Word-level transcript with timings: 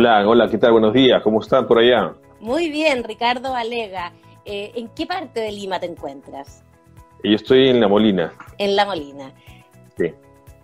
Hola, 0.00 0.26
hola, 0.26 0.48
¿qué 0.48 0.56
tal? 0.56 0.72
Buenos 0.72 0.94
días, 0.94 1.22
¿cómo 1.22 1.42
están 1.42 1.66
por 1.66 1.78
allá? 1.78 2.14
Muy 2.40 2.70
bien, 2.70 3.04
Ricardo 3.04 3.54
Alega. 3.54 4.14
Eh, 4.46 4.72
¿En 4.74 4.88
qué 4.88 5.04
parte 5.04 5.40
de 5.40 5.52
Lima 5.52 5.78
te 5.78 5.84
encuentras? 5.84 6.64
Yo 7.22 7.36
estoy 7.36 7.68
en 7.68 7.82
La 7.82 7.86
Molina. 7.86 8.32
En 8.56 8.76
La 8.76 8.86
Molina. 8.86 9.30
Sí. 9.98 10.14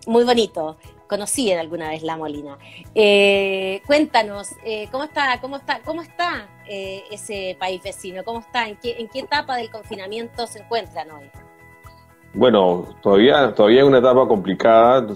Muy 0.07 0.23
bonito. 0.23 0.77
Conocí 1.07 1.51
en 1.51 1.59
alguna 1.59 1.89
vez 1.91 2.01
La 2.01 2.17
Molina. 2.17 2.57
Eh, 2.95 3.83
cuéntanos, 3.85 4.55
eh, 4.65 4.87
¿cómo 4.91 5.03
está, 5.03 5.39
cómo 5.39 5.57
está, 5.57 5.81
cómo 5.85 6.01
está 6.01 6.49
ese 6.67 7.55
país 7.59 7.83
vecino? 7.83 8.23
¿Cómo 8.23 8.39
está? 8.39 8.67
¿En 8.67 8.77
qué, 8.77 8.95
¿En 8.97 9.07
qué 9.07 9.19
etapa 9.19 9.55
del 9.57 9.69
confinamiento 9.69 10.47
se 10.47 10.61
encuentran 10.61 11.11
hoy? 11.11 11.29
Bueno, 12.37 12.85
todavía, 13.01 13.51
todavía 13.55 13.81
es 13.81 13.87
una 13.87 13.97
etapa 13.97 14.27
complicada, 14.27 15.07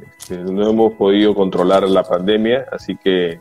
este, 0.00 0.38
no 0.38 0.66
hemos 0.66 0.94
podido 0.94 1.34
controlar 1.34 1.86
la 1.86 2.02
pandemia, 2.02 2.64
así 2.72 2.96
que 2.96 3.38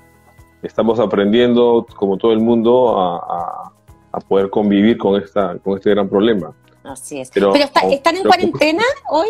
estamos 0.62 1.00
aprendiendo, 1.00 1.88
como 1.96 2.18
todo 2.18 2.34
el 2.34 2.42
mundo, 2.42 3.00
a, 3.00 3.72
poder 4.28 4.50
convivir 4.50 4.98
con, 4.98 5.22
esta, 5.22 5.58
con 5.60 5.78
este 5.78 5.92
gran 5.92 6.10
problema. 6.10 6.54
Así 6.84 7.22
es. 7.22 7.32
¿Pero, 7.34 7.56
están 7.56 8.18
en 8.18 8.24
cuarentena 8.24 8.84
hoy? 9.10 9.30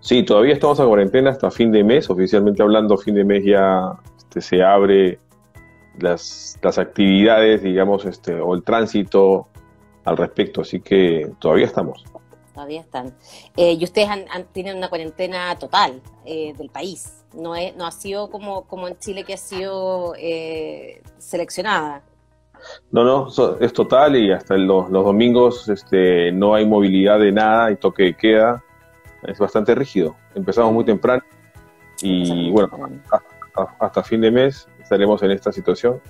Sí, 0.00 0.24
todavía 0.24 0.54
estamos 0.54 0.80
en 0.80 0.86
cuarentena 0.88 1.30
hasta 1.30 1.52
fin 1.52 1.70
de 1.70 1.84
mes, 1.84 2.10
oficialmente 2.10 2.60
hablando, 2.60 2.98
fin 2.98 3.14
de 3.14 3.24
mes 3.24 3.44
ya 3.44 3.92
este, 4.16 4.40
se 4.40 4.64
abre 4.64 5.20
las, 6.00 6.58
las 6.60 6.76
actividades, 6.78 7.62
digamos, 7.62 8.04
este, 8.04 8.40
o 8.40 8.52
el 8.52 8.64
tránsito 8.64 9.46
al 10.04 10.16
respecto, 10.16 10.62
así 10.62 10.80
que 10.80 11.30
todavía 11.38 11.66
estamos 11.66 12.04
todavía 12.58 12.80
están. 12.80 13.14
Eh, 13.56 13.74
y 13.74 13.84
ustedes 13.84 14.08
han, 14.08 14.24
tienen 14.52 14.76
una 14.76 14.88
cuarentena 14.88 15.56
total 15.60 16.02
eh, 16.24 16.54
del 16.58 16.70
país. 16.70 17.24
No, 17.32 17.54
es, 17.54 17.76
no 17.76 17.86
ha 17.86 17.92
sido 17.92 18.30
como, 18.30 18.64
como 18.64 18.88
en 18.88 18.98
Chile 18.98 19.22
que 19.22 19.34
ha 19.34 19.36
sido 19.36 20.14
eh, 20.18 21.00
seleccionada. 21.18 22.02
No, 22.90 23.04
no, 23.04 23.28
es 23.60 23.72
total 23.72 24.16
y 24.16 24.32
hasta 24.32 24.56
los, 24.56 24.90
los, 24.90 25.04
domingos 25.04 25.68
este, 25.68 26.32
no 26.32 26.56
hay 26.56 26.66
movilidad 26.66 27.20
de 27.20 27.30
nada 27.30 27.70
y 27.70 27.76
toque 27.76 28.02
de 28.02 28.14
queda. 28.14 28.64
Es 29.22 29.38
bastante 29.38 29.72
rígido. 29.76 30.16
Empezamos 30.34 30.72
muy 30.72 30.84
temprano 30.84 31.22
y 32.02 32.50
bueno, 32.50 32.70
hasta, 33.78 34.02
fin 34.02 34.20
de 34.20 34.32
mes 34.32 34.66
estaremos 34.82 35.22
en 35.22 35.30
esta 35.30 35.52
situación. 35.52 36.00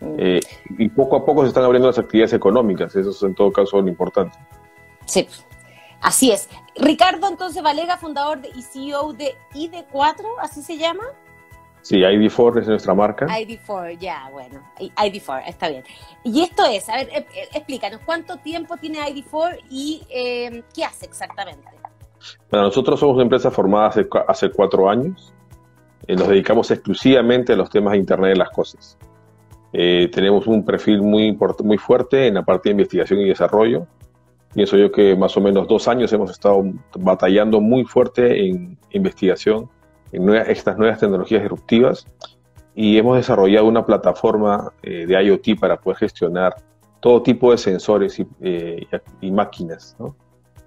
Mm. 0.00 0.38
y 0.76 0.88
poco 0.90 1.16
a 1.16 1.24
poco 1.24 1.42
se 1.42 1.48
están 1.48 1.64
abriendo 1.64 1.88
las 1.88 1.98
actividades 1.98 2.34
económicas, 2.34 2.94
eso 2.94 3.10
es 3.10 3.22
en 3.22 3.34
todo 3.34 3.50
caso 3.50 3.80
lo 3.80 3.88
importante. 3.88 4.36
Sí, 5.06 5.26
Así 6.04 6.30
es. 6.30 6.50
Ricardo 6.76 7.28
entonces 7.28 7.62
Valega, 7.62 7.96
fundador 7.96 8.38
y 8.54 8.60
CEO 8.60 9.14
de 9.14 9.34
ID4, 9.54 10.26
¿así 10.42 10.62
se 10.62 10.76
llama? 10.76 11.02
Sí, 11.80 11.96
ID4 11.96 12.60
es 12.60 12.68
nuestra 12.68 12.92
marca. 12.94 13.26
ID4, 13.26 13.98
ya, 13.98 14.28
bueno, 14.30 14.60
ID4, 14.78 15.44
está 15.46 15.70
bien. 15.70 15.82
Y 16.22 16.42
esto 16.42 16.62
es, 16.66 16.90
a 16.90 16.96
ver, 16.96 17.08
eh, 17.08 17.26
eh, 17.34 17.48
explícanos, 17.54 18.00
¿cuánto 18.04 18.36
tiempo 18.36 18.76
tiene 18.76 18.98
ID4 18.98 19.60
y 19.70 20.02
eh, 20.10 20.62
qué 20.74 20.84
hace 20.84 21.06
exactamente? 21.06 21.66
Bueno, 22.50 22.66
nosotros 22.66 23.00
somos 23.00 23.14
una 23.14 23.22
empresa 23.22 23.50
formada 23.50 23.90
hace, 24.28 24.50
cuatro 24.50 24.90
años. 24.90 25.32
nos 26.06 26.28
dedicamos 26.28 26.70
exclusivamente 26.70 27.54
a 27.54 27.56
los 27.56 27.70
temas 27.70 27.92
de 27.92 27.98
Internet 27.98 28.32
de 28.32 28.36
las 28.36 28.50
Cosas. 28.50 28.98
tenemos 29.72 30.46
un 30.46 30.66
perfil 30.66 31.00
muy, 31.00 31.34
muy 31.62 31.78
fuerte 31.78 32.26
en 32.26 32.34
la 32.34 32.42
parte 32.42 32.68
de 32.68 32.72
investigación 32.72 33.20
y 33.20 33.28
desarrollo 33.28 33.86
Pienso 34.54 34.76
yo 34.76 34.92
que 34.92 35.16
más 35.16 35.36
o 35.36 35.40
menos 35.40 35.66
dos 35.66 35.88
años 35.88 36.12
hemos 36.12 36.30
estado 36.30 36.62
batallando 36.96 37.60
muy 37.60 37.84
fuerte 37.84 38.46
en 38.46 38.78
investigación 38.90 39.68
en 40.12 40.32
estas 40.32 40.78
nuevas 40.78 41.00
tecnologías 41.00 41.42
disruptivas 41.42 42.06
y 42.74 42.96
hemos 42.96 43.16
desarrollado 43.16 43.66
una 43.66 43.84
plataforma 43.84 44.72
eh, 44.82 45.06
de 45.06 45.24
IoT 45.24 45.58
para 45.58 45.76
poder 45.76 45.98
gestionar 45.98 46.54
todo 47.00 47.22
tipo 47.22 47.50
de 47.50 47.58
sensores 47.58 48.18
y, 48.18 48.26
eh, 48.40 48.86
máquinas. 49.22 49.96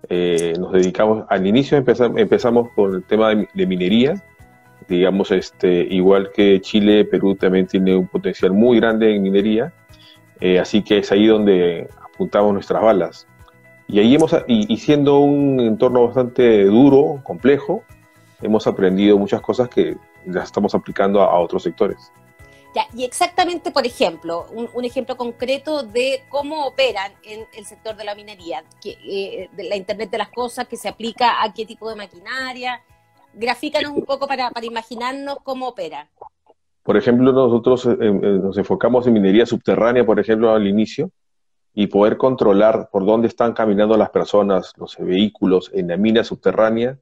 Eh, 0.10 0.54
nos 0.60 0.74
dedicamos, 0.74 1.26
al 1.30 1.48
inicio 1.48 1.78
empezamos, 1.78 2.20
empezamos 2.20 2.68
con 2.76 2.96
el 2.96 3.04
tema 3.06 3.30
de, 3.30 3.66
minería, 3.66 4.22
digamos, 4.88 5.32
este, 5.32 5.82
igual 5.90 6.30
que 6.34 6.62
Chile, 6.62 7.06
Perú 7.06 7.36
también 7.36 7.68
tiene 7.68 7.96
un 7.96 8.08
potencial 8.08 8.52
muy 8.52 8.80
grande 8.80 9.16
en 9.16 9.24
minería, 9.24 9.74
así 10.62 10.84
que 10.84 11.00
es 11.00 11.12
ahí 11.12 11.26
donde 11.26 11.90
apuntamos 12.14 12.54
nuestras 12.54 12.82
balas. 12.82 13.28
Y 13.88 14.00
ahí 14.00 14.16
hemos, 14.16 14.36
y, 14.48 14.78
siendo 14.78 15.20
un 15.20 15.60
entorno 15.62 16.06
bastante 16.06 16.66
duro, 16.66 17.22
complejo, 17.24 17.84
hemos 18.42 18.68
aprendido 18.68 19.18
muchas 19.18 19.42
cosas 19.42 19.70
que 19.70 19.96
las 20.26 20.46
estamos 20.46 20.76
aplicando 20.76 21.22
a, 21.22 21.40
otros 21.40 21.64
sectores. 21.64 22.12
Ya, 22.76 22.86
y 22.94 23.06
exactamente, 23.06 23.72
por 23.72 23.88
ejemplo, 23.88 24.46
un, 24.52 24.84
ejemplo 24.84 25.16
concreto 25.16 25.84
de 25.84 26.24
cómo 26.30 26.66
operan 26.66 27.14
en 27.24 27.46
el 27.58 27.66
sector 27.66 27.96
de 27.96 28.04
la 28.04 28.14
minería, 28.14 28.64
que, 28.82 28.98
eh, 29.04 29.50
de 29.54 29.64
la 29.64 29.78
Internet 29.78 30.12
de 30.12 30.18
las 30.18 30.30
Cosas, 30.30 30.68
que 30.68 30.76
se 30.76 30.90
aplica 30.90 31.42
a 31.42 31.54
qué 31.54 31.66
tipo 31.66 31.90
de 31.90 31.96
maquinaria. 31.96 32.82
Grafícanos 33.34 33.92
un 33.92 34.04
poco 34.04 34.28
para, 34.28 34.52
para 34.52 34.66
imaginarnos 34.66 35.38
cómo 35.44 35.70
opera. 35.70 36.10
Por 36.84 36.98
ejemplo, 36.98 37.32
nosotros 37.32 37.86
eh, 37.86 37.98
eh, 38.00 38.12
nos 38.12 38.58
enfocamos 38.58 39.08
en 39.08 39.14
minería 39.14 39.46
subterránea, 39.46 40.06
por 40.06 40.20
ejemplo, 40.20 40.52
al 40.52 40.68
inicio, 40.68 41.10
y 41.80 41.86
poder 41.86 42.18
controlar 42.18 42.90
por 42.92 43.06
dónde 43.06 43.28
están 43.28 43.54
caminando 43.54 43.96
las 43.98 44.10
personas, 44.10 44.74
los 44.78 44.98
vehículos 44.98 45.70
en 45.76 45.90
la 45.90 45.96
mina 45.96 46.24
subterránea 46.24 46.98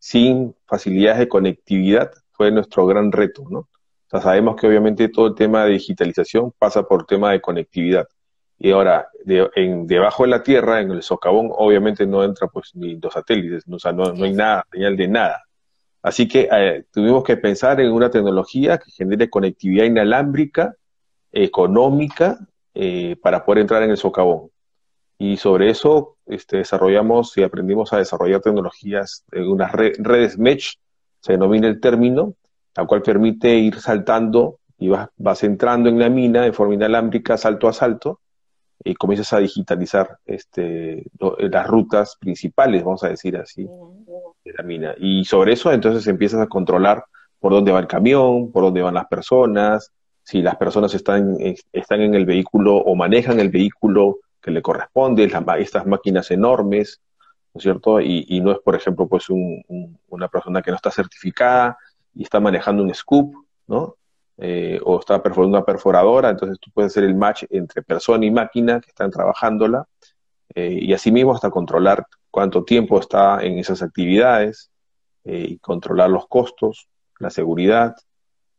sin 0.00 0.52
facilidades 0.66 1.20
de 1.20 1.28
conectividad 1.28 2.10
fue 2.32 2.50
nuestro 2.50 2.86
gran 2.86 3.12
reto, 3.12 3.44
¿no? 3.48 3.68
sabemos 4.10 4.56
que 4.56 4.66
obviamente 4.66 5.10
todo 5.10 5.28
el 5.28 5.36
tema 5.36 5.64
de 5.64 5.74
digitalización 5.74 6.52
pasa 6.58 6.82
por 6.82 7.02
el 7.02 7.06
tema 7.06 7.30
de 7.30 7.40
conectividad. 7.40 8.08
Y 8.58 8.72
ahora, 8.72 9.06
en, 9.26 9.86
debajo 9.86 10.24
de 10.24 10.30
la 10.30 10.42
Tierra, 10.42 10.80
en 10.80 10.90
el 10.90 11.02
socavón, 11.02 11.50
obviamente 11.52 12.04
no 12.04 12.24
entra 12.24 12.48
pues 12.48 12.72
ni 12.74 12.96
los 12.96 13.12
satélites, 13.12 13.62
o 13.70 13.78
sea, 13.78 13.92
no, 13.92 14.06
hay 14.06 14.32
nada, 14.32 14.66
señal 14.72 14.96
de 14.96 15.06
nada. 15.06 15.44
Así 16.02 16.26
que 16.26 16.48
eh, 16.50 16.84
tuvimos 16.90 17.22
que 17.22 17.36
pensar 17.36 17.80
en 17.80 17.92
una 17.92 18.10
tecnología 18.10 18.78
que 18.78 18.90
genere 18.90 19.30
conectividad 19.30 19.84
inalámbrica, 19.84 20.74
económica 21.30 22.40
eh, 22.78 23.16
para 23.22 23.44
poder 23.44 23.62
entrar 23.62 23.82
en 23.82 23.90
el 23.90 23.96
socavón. 23.96 24.50
Y 25.18 25.38
sobre 25.38 25.70
eso 25.70 26.18
este, 26.26 26.58
desarrollamos 26.58 27.36
y 27.38 27.42
aprendimos 27.42 27.92
a 27.94 27.96
desarrollar 27.96 28.42
tecnologías 28.42 29.24
unas 29.32 29.72
redes 29.72 30.38
mesh, 30.38 30.78
se 31.20 31.32
denomina 31.32 31.68
el 31.68 31.80
término, 31.80 32.34
la 32.76 32.84
cual 32.84 33.00
permite 33.00 33.56
ir 33.56 33.80
saltando 33.80 34.58
y 34.76 34.88
vas, 34.88 35.08
vas 35.16 35.42
entrando 35.42 35.88
en 35.88 35.98
la 35.98 36.10
mina 36.10 36.42
de 36.42 36.52
forma 36.52 36.74
inalámbrica, 36.74 37.38
salto 37.38 37.66
a 37.66 37.72
salto, 37.72 38.20
y 38.84 38.94
comienzas 38.94 39.32
a 39.32 39.38
digitalizar 39.38 40.18
este, 40.26 41.04
las 41.38 41.66
rutas 41.66 42.16
principales, 42.20 42.84
vamos 42.84 43.02
a 43.04 43.08
decir 43.08 43.38
así, 43.38 43.66
de 44.44 44.52
la 44.52 44.62
mina. 44.62 44.94
Y 44.98 45.24
sobre 45.24 45.54
eso 45.54 45.72
entonces 45.72 46.06
empiezas 46.06 46.40
a 46.40 46.46
controlar 46.46 47.04
por 47.40 47.52
dónde 47.52 47.72
va 47.72 47.80
el 47.80 47.86
camión, 47.86 48.52
por 48.52 48.64
dónde 48.64 48.82
van 48.82 48.94
las 48.94 49.06
personas, 49.06 49.92
si 50.26 50.42
las 50.42 50.56
personas 50.56 50.92
están, 50.92 51.36
están 51.72 52.00
en 52.00 52.16
el 52.16 52.26
vehículo 52.26 52.76
o 52.76 52.96
manejan 52.96 53.38
el 53.38 53.48
vehículo 53.48 54.18
que 54.42 54.50
le 54.50 54.60
corresponde, 54.60 55.30
estas 55.60 55.86
máquinas 55.86 56.32
enormes, 56.32 57.00
¿no 57.54 57.58
es 57.60 57.62
cierto? 57.62 58.00
Y, 58.00 58.40
no 58.40 58.50
es, 58.50 58.58
por 58.58 58.74
ejemplo, 58.74 59.06
pues 59.06 59.26
una 59.28 60.26
persona 60.26 60.62
que 60.62 60.72
no 60.72 60.76
está 60.76 60.90
certificada 60.90 61.78
y 62.12 62.24
está 62.24 62.40
manejando 62.40 62.82
un 62.82 62.92
scoop, 62.92 63.36
¿no? 63.68 63.94
Eh, 64.36 64.80
o 64.84 64.98
está 64.98 65.22
perforando 65.22 65.58
una 65.58 65.64
perforadora, 65.64 66.30
entonces 66.30 66.58
tú 66.60 66.72
puedes 66.74 66.90
hacer 66.90 67.04
el 67.04 67.14
match 67.14 67.44
entre 67.48 67.82
persona 67.82 68.26
y 68.26 68.30
máquina 68.32 68.80
que 68.80 68.90
están 68.90 69.12
trabajándola 69.12 69.86
eh, 70.54 70.76
y 70.82 70.92
asimismo 70.92 71.34
hasta 71.34 71.50
controlar 71.50 72.04
cuánto 72.32 72.64
tiempo 72.64 72.98
está 72.98 73.42
en 73.44 73.58
esas 73.58 73.80
actividades 73.80 74.70
eh, 75.24 75.46
y 75.50 75.58
controlar 75.58 76.10
los 76.10 76.26
costos, 76.26 76.88
la 77.20 77.30
seguridad, 77.30 77.94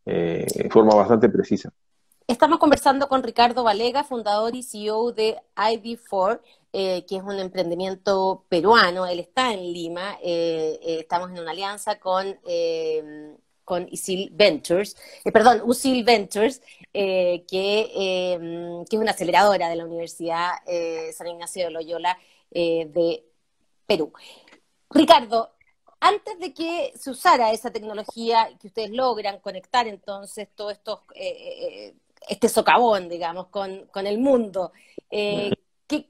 eh, 0.08 0.70
forma 0.72 0.96
bastante 0.96 1.30
precisa. 1.30 1.72
Estamos 2.28 2.60
conversando 2.60 3.08
con 3.08 3.24
Ricardo 3.24 3.64
Valega, 3.64 4.04
fundador 4.04 4.56
y 4.56 4.64
CEO 4.64 5.12
de 5.12 5.38
ID4, 5.56 6.42
eh, 6.74 7.06
que 7.06 7.18
es 7.18 7.24
un 7.24 7.40
emprendimiento 7.40 8.46
peruano. 8.50 9.06
Él 9.06 9.20
está 9.20 9.54
en 9.54 9.62
Lima. 9.74 10.18
Eh, 10.24 10.80
estamos 10.82 11.30
en 11.32 11.40
una 11.40 11.52
alianza 11.52 12.00
con, 12.00 12.38
con 13.64 13.88
Isil 13.92 14.30
Ventures, 14.34 14.96
perdón, 15.32 15.62
Usil 15.66 16.04
Ventures, 16.04 16.62
que, 16.92 17.46
que, 17.48 18.84
es 18.90 19.00
una 19.00 19.12
aceleradora 19.12 19.70
de 19.70 19.76
la 19.76 19.86
Universidad 19.86 20.52
San 21.14 21.28
Ignacio 21.28 21.66
de 21.66 21.72
Loyola 21.72 22.18
de 22.50 23.24
Perú. 23.86 24.12
Ricardo, 24.90 25.57
antes 26.00 26.40
de 26.40 26.54
que 26.54 26.92
se 26.96 27.10
usara 27.10 27.52
esa 27.52 27.72
tecnología 27.72 28.50
que 28.60 28.68
ustedes 28.68 28.92
logran 28.92 29.40
conectar 29.40 29.88
entonces 29.88 30.48
todo 30.56 30.70
esto, 30.70 31.04
eh, 31.16 31.26
eh, 31.30 31.94
este 32.30 32.50
socavón, 32.50 33.10
digamos, 33.10 33.48
con, 33.48 33.88
el 34.06 34.20
mundo, 34.20 34.72
eh, 35.10 35.52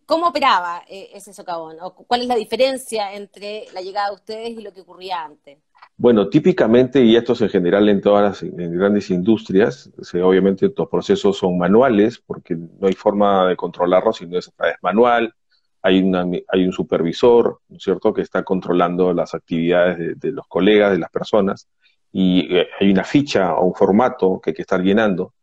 ¿cómo 0.06 0.28
operaba 0.28 0.84
ese 0.88 1.34
socavón? 1.34 1.78
¿O 1.82 1.94
¿Cuál 1.94 2.22
es 2.22 2.28
la 2.28 2.36
diferencia 2.36 3.14
entre 3.14 3.66
la 3.74 3.82
llegada 3.82 4.10
de 4.10 4.16
ustedes 4.16 4.50
y 4.52 4.62
lo 4.62 4.74
que 4.74 4.82
ocurría 4.82 5.24
antes? 5.24 5.60
Bueno, 5.96 6.30
típicamente, 6.30 7.04
y 7.04 7.16
esto 7.16 7.34
es 7.34 7.42
en 7.42 7.50
general 7.50 7.90
en 7.90 8.02
todas 8.02 8.44
las 8.44 8.52
grandes 8.52 9.10
industrias, 9.10 9.92
obviamente 10.14 10.72
los 10.76 10.90
procesos 10.90 11.38
son 11.38 11.58
manuales, 11.58 12.20
porque 12.20 12.56
no 12.56 12.88
hay 12.88 12.94
forma 12.94 13.48
de 13.48 13.56
controlarlos, 13.56 14.18
sino 14.18 14.38
es, 14.38 14.48
es 14.48 14.76
manual, 14.82 15.34
hay, 15.82 16.02
una, 16.02 16.26
hay 16.48 16.66
un 16.66 16.72
supervisor, 16.72 17.60
¿no 17.70 17.78
es 17.78 17.84
cierto?, 17.84 18.14
que 18.14 18.22
está 18.22 18.44
controlando 18.44 19.14
las 19.14 19.34
actividades 19.34 20.20
de, 20.20 20.32
los 20.32 20.48
colegas, 20.48 20.92
de 20.92 21.00
las 21.00 21.10
personas, 21.10 21.68
y 22.12 22.56
eh, 22.56 22.68
hay 22.80 22.92
una 22.92 23.04
ficha 23.04 23.54
o 23.54 23.66
un 23.66 23.74
formato 23.74 24.40
que 24.42 24.52
hay 24.52 24.54
que 24.54 24.62
estar 24.64 24.82
llenando, 24.82 25.34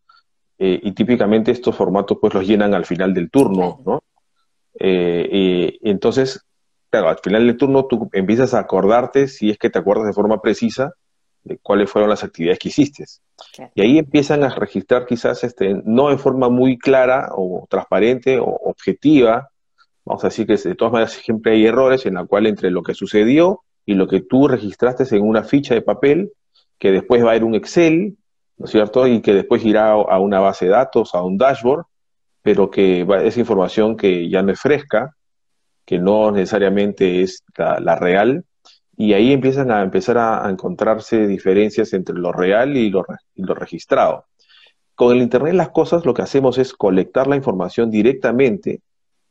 eh, 0.59 0.81
y 0.83 0.93
típicamente 0.93 1.51
estos 1.51 1.75
formatos 1.75 2.19
pues 2.21 2.33
los 2.35 2.47
llenan 2.47 2.75
al 2.75 2.85
final 2.85 3.13
del 3.13 3.31
turno, 3.31 3.81
¿no? 3.85 4.03
Eh, 4.79 5.79
entonces, 5.83 6.45
claro, 6.91 7.09
al 7.09 7.19
final 7.19 7.47
del 7.47 7.57
turno 7.57 7.87
tú 7.87 8.09
empiezas 8.13 8.55
a 8.55 8.61
acordarte, 8.61 9.29
si 9.29 9.51
es 9.51 9.59
que 9.59 9.71
te 9.71 9.79
acuerdas 9.79 10.07
de 10.07 10.13
forma 10.13 10.41
precisa, 10.41 10.93
de 11.45 11.59
cuáles 11.59 11.91
fueron 11.91 12.11
las 12.11 12.25
actividades 12.25 12.59
que 12.59 12.69
hiciste. 12.69 13.05
Y 13.75 13.83
ahí 13.83 13.99
empiezan 13.99 14.43
a 14.43 14.55
registrar 14.55 15.07
quizás, 15.07 15.45
este, 15.45 15.75
no 15.85 16.11
en 16.11 16.19
forma 16.19 16.49
muy 16.49 16.79
clara 16.79 17.29
o 17.37 17.67
transparente 17.69 18.39
o 18.39 18.47
objetiva, 18.47 19.51
vamos 20.05 20.25
a 20.25 20.29
decir 20.29 20.47
que 20.47 20.57
de 20.57 20.75
todas 20.75 20.93
maneras 20.93 21.13
siempre 21.13 21.53
hay 21.53 21.67
errores 21.67 22.07
en 22.07 22.15
la 22.15 22.25
cual 22.25 22.47
entre 22.47 22.71
lo 22.71 22.83
que 22.83 22.95
sucedió 22.95 23.63
y 23.87 23.95
lo 23.95 24.07
que 24.07 24.21
tú 24.21 24.49
registraste 24.49 25.05
en 25.17 25.23
una 25.23 25.45
ficha 25.45 25.75
de 25.75 25.83
papel, 25.83 26.33
que 26.79 26.93
después 26.93 27.25
va 27.25 27.33
a 27.33 27.37
ir 27.37 27.45
un 27.45 27.55
Excel, 27.55 28.17
¿no 28.57 28.67
es 28.67 28.71
cierto? 28.71 29.07
Y 29.07 29.21
que 29.21 29.35
después 29.35 29.65
irá 29.65 29.93
a 29.93 30.19
una 30.19 30.41
base 30.41 30.67
de 30.67 30.73
datos, 30.73 31.15
a 31.15 31.23
un 31.23 31.37
dashboard, 31.37 31.85
pero 32.43 32.71
que 32.71 33.05
va, 33.05 33.23
esa 33.23 33.41
información 33.41 33.97
que 33.97 34.29
ya 34.29 34.43
no 34.43 34.53
es 34.53 34.61
fresca, 34.61 35.15
que 35.85 35.99
no 35.99 36.31
necesariamente 36.31 37.23
es 37.23 37.43
la, 37.57 37.97
real, 37.97 38.45
y 38.97 39.13
ahí 39.13 39.33
empiezan 39.33 39.71
a 39.71 39.83
empezar 39.83 40.19
a, 40.19 40.49
encontrarse 40.49 41.27
diferencias 41.27 41.93
entre 41.93 42.17
lo 42.17 42.33
real 42.33 42.77
y 42.77 42.91
lo, 42.91 43.05
y 43.35 43.43
lo 43.43 43.55
registrado. 43.55 44.27
Con 44.95 45.17
el 45.17 45.23
Internet 45.23 45.55
las 45.55 45.71
cosas 45.71 46.07
lo 46.07 46.15
que 46.15 46.23
hacemos 46.23 46.57
es 46.59 46.73
colectar 46.73 47.27
la 47.27 47.37
información 47.37 47.91
directamente 47.91 48.81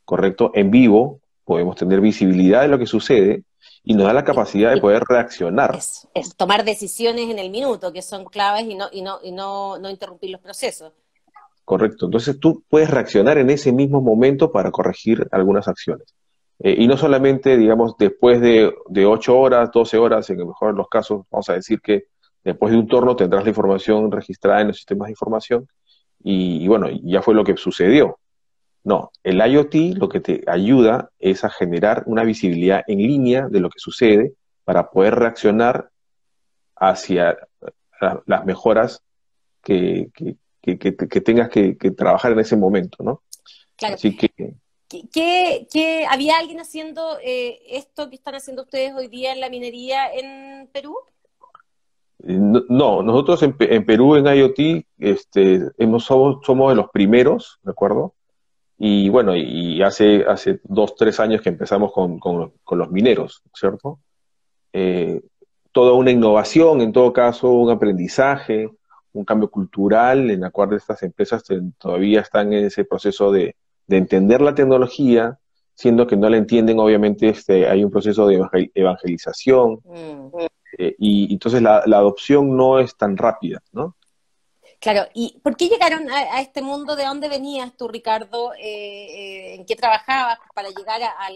¿correcto? 0.06 0.52
En 0.54 0.72
vivo, 0.72 1.20
podemos 1.44 1.76
tener 1.76 2.02
visibilidad 2.02 2.62
de 2.62 2.68
lo 2.68 2.80
que 2.80 2.86
sucede 2.86 3.44
y 3.84 3.94
nos 3.96 4.08
da 4.08 4.14
la 4.14 4.24
capacidad 4.24 4.74
de 4.74 4.80
poder 4.80 5.04
reaccionar. 5.08 5.76
Es, 5.76 6.36
tomar 6.38 6.64
decisiones 6.64 7.30
en 7.30 7.40
el 7.40 7.50
minuto, 7.50 7.92
que 7.92 8.02
son 8.02 8.26
claves 8.26 8.66
y 8.66 8.76
no, 8.76 8.88
y 8.92 9.02
no, 9.02 9.20
y 9.22 9.32
no, 9.32 9.78
no 9.78 9.90
interrumpir 9.90 10.30
los 10.32 10.42
procesos. 10.42 10.94
Correcto. 11.66 12.06
Entonces 12.06 12.40
tú 12.40 12.64
puedes 12.70 12.90
reaccionar 12.90 13.38
en 13.38 13.50
ese 13.50 13.72
mismo 13.72 14.02
momento 14.02 14.52
para 14.52 14.72
corregir 14.72 15.28
algunas 15.32 15.68
acciones. 15.68 16.14
Eh, 16.60 16.76
y 16.78 16.88
no 16.88 16.98
solamente, 16.98 17.58
digamos, 17.58 17.98
después 17.98 18.40
de, 18.42 18.74
de 18.88 19.06
8 19.06 19.38
horas, 19.38 19.70
12 19.72 19.98
horas, 19.98 20.30
en 20.30 20.40
el 20.40 20.48
mejor 20.48 20.72
de 20.72 20.78
los 20.78 20.88
casos, 20.88 21.26
vamos 21.30 21.50
a 21.50 21.54
decir 21.54 21.82
que 21.82 22.06
después 22.44 22.72
de 22.72 22.78
un 22.78 22.88
torno 22.88 23.16
tendrás 23.16 23.44
la 23.44 23.50
información 23.50 24.12
registrada 24.12 24.62
en 24.62 24.68
los 24.68 24.78
sistemas 24.78 25.08
de 25.08 25.12
información 25.12 25.68
y, 26.24 26.64
y 26.64 26.68
bueno, 26.68 26.88
ya 27.04 27.22
fue 27.22 27.34
lo 27.34 27.44
que 27.44 27.58
sucedió. 27.58 28.18
No, 28.84 29.12
el 29.24 29.38
IoT 29.40 29.98
lo 29.98 30.10
que 30.10 30.20
te 30.20 30.44
ayuda 30.46 31.10
es 31.20 31.44
a 31.46 31.50
generar 31.50 32.04
una 32.06 32.24
visibilidad 32.24 32.84
en 32.88 32.98
línea 32.98 33.48
de 33.50 33.62
lo 33.62 33.70
que 33.70 33.80
sucede 33.80 34.34
para 34.66 34.90
poder 34.90 35.16
reaccionar 35.16 35.90
hacia 36.76 37.38
las 38.26 38.46
mejoras 38.46 39.02
que, 39.62 40.12
tengas 41.24 41.50
que, 41.50 41.76
trabajar 41.96 42.34
en 42.34 42.40
ese 42.40 42.58
momento, 42.58 43.04
¿no? 43.04 43.24
Claro. 43.78 43.96
Así 43.96 44.16
que... 44.18 44.32
¿Qué, 45.12 46.06
había 46.10 46.38
alguien 46.38 46.60
haciendo 46.60 47.18
eh, 47.24 47.60
esto 47.70 48.10
que 48.10 48.16
están 48.16 48.36
haciendo 48.36 48.64
ustedes 48.64 48.94
hoy 48.94 49.08
día 49.08 49.32
en 49.34 49.40
la 49.40 49.50
minería 49.50 50.14
en 50.14 50.68
Perú? 50.68 50.96
No, 52.20 53.02
nosotros 53.02 53.42
en, 53.44 53.86
Perú 53.86 54.16
en 54.16 54.28
IoT 54.28 54.86
este, 55.00 55.62
hemos, 55.78 56.06
somos, 56.06 56.46
somos 56.46 56.70
de 56.70 56.76
los 56.76 56.90
primeros, 56.90 57.60
¿de 57.64 57.72
acuerdo? 57.72 58.14
Y 58.78 59.10
bueno, 59.10 59.36
y 59.36 59.82
hace, 59.84 60.26
hace 60.28 60.60
dos, 60.64 60.96
tres 60.96 61.20
años 61.20 61.42
que 61.42 61.50
empezamos 61.50 61.92
con, 61.94 62.52
los 62.72 62.92
mineros, 62.92 63.42
¿cierto? 63.54 64.00
Eh, 64.74 65.22
toda 65.72 65.94
una 65.94 66.12
innovación, 66.12 66.82
en 66.82 66.92
todo 66.92 67.14
caso, 67.14 67.52
un 67.52 67.70
aprendizaje, 67.70 68.70
un 69.14 69.26
cambio 69.26 69.50
cultural 69.50 70.30
en 70.32 70.42
la 70.42 70.50
cual 70.50 70.74
estas 70.74 71.04
empresas 71.04 71.44
todavía 71.78 72.22
están 72.22 72.52
en 72.54 72.66
ese 72.66 72.84
proceso 72.84 73.32
de, 73.32 73.56
entender 73.88 74.42
la 74.42 74.56
tecnología, 74.56 75.38
siendo 75.76 76.08
que 76.08 76.18
no 76.18 76.28
la 76.30 76.38
entienden, 76.38 76.80
obviamente 76.80 77.30
este, 77.30 77.68
hay 77.68 77.84
un 77.84 77.92
proceso 77.92 78.26
de 78.26 78.42
evangelización, 78.74 79.82
mm. 79.84 80.38
eh, 80.80 80.96
y 80.98 81.34
entonces 81.34 81.62
la, 81.62 81.84
la, 81.86 81.98
adopción 81.98 82.58
no 82.58 82.80
es 82.80 82.96
tan 82.98 83.18
rápida, 83.18 83.62
¿no? 83.72 83.96
Claro, 84.84 85.08
¿y 85.14 85.40
por 85.42 85.56
qué 85.56 85.70
llegaron 85.70 86.10
a, 86.12 86.42
este 86.42 86.62
mundo? 86.62 86.98
¿De 86.98 87.06
dónde 87.06 87.30
venías 87.30 87.72
tú, 87.78 87.88
Ricardo? 87.88 88.52
Eh, 88.56 88.66
eh, 88.66 89.56
¿En 89.56 89.66
qué 89.66 89.78
trabajabas 89.78 90.40
para 90.54 90.68
llegar 90.68 91.00
al 91.20 91.34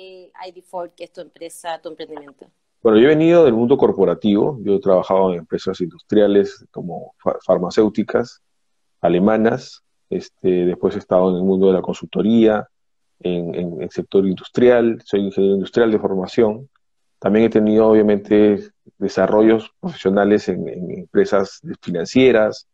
ID4, 0.52 0.92
que 0.94 1.06
es 1.06 1.14
tu 1.14 1.22
empresa, 1.22 1.80
tu 1.82 1.88
emprendimiento? 1.88 2.48
Bueno, 2.84 3.00
yo 3.00 3.06
he 3.06 3.16
venido 3.16 3.46
del 3.46 3.54
mundo 3.54 3.78
corporativo, 3.78 4.60
yo 4.64 4.76
he 4.76 4.80
trabajado 4.82 5.32
en 5.32 5.40
empresas 5.40 5.80
industriales 5.80 6.66
como 6.72 7.16
farmacéuticas, 7.46 8.42
alemanas, 9.00 9.82
este, 10.10 10.66
después 10.66 10.98
he 10.98 11.00
estado 11.00 11.30
en 11.30 11.38
el 11.38 11.44
mundo 11.44 11.68
de 11.68 11.74
la 11.74 11.82
consultoría, 11.82 12.68
en, 13.22 13.82
el 13.82 13.90
sector 13.92 14.28
industrial, 14.28 15.02
soy 15.06 15.22
ingeniero 15.22 15.56
industrial 15.56 15.90
de 15.90 16.00
formación. 16.00 16.70
También 17.18 17.46
he 17.46 17.50
tenido, 17.50 17.88
obviamente, 17.88 18.60
desarrollos 18.98 19.72
profesionales 19.80 20.50
en 20.50 20.68
empresas 20.68 21.62
financieras, 21.82 22.68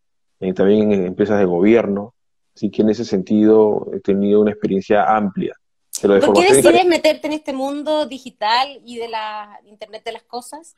eh, 0.44 0.54
también 0.54 0.92
en 0.92 1.06
empresas 1.06 1.40
de 1.40 1.46
gobierno. 1.46 2.14
Así 2.56 2.70
que 2.70 2.84
en 2.84 2.90
ese 2.90 3.06
sentido 3.06 3.88
he 3.94 4.00
tenido 4.00 4.42
una 4.42 4.52
experiencia 4.52 5.04
amplia. 5.16 5.56
¿Por 6.02 6.34
qué 6.34 6.54
decides 6.54 6.86
meterte 6.86 7.28
en 7.28 7.34
este 7.34 7.54
mundo 7.54 8.06
digital 8.06 8.82
y 8.86 8.98
de 8.98 9.08
la 9.08 9.60
Internet 9.66 10.04
de 10.04 10.12
las 10.12 10.24
cosas? 10.24 10.76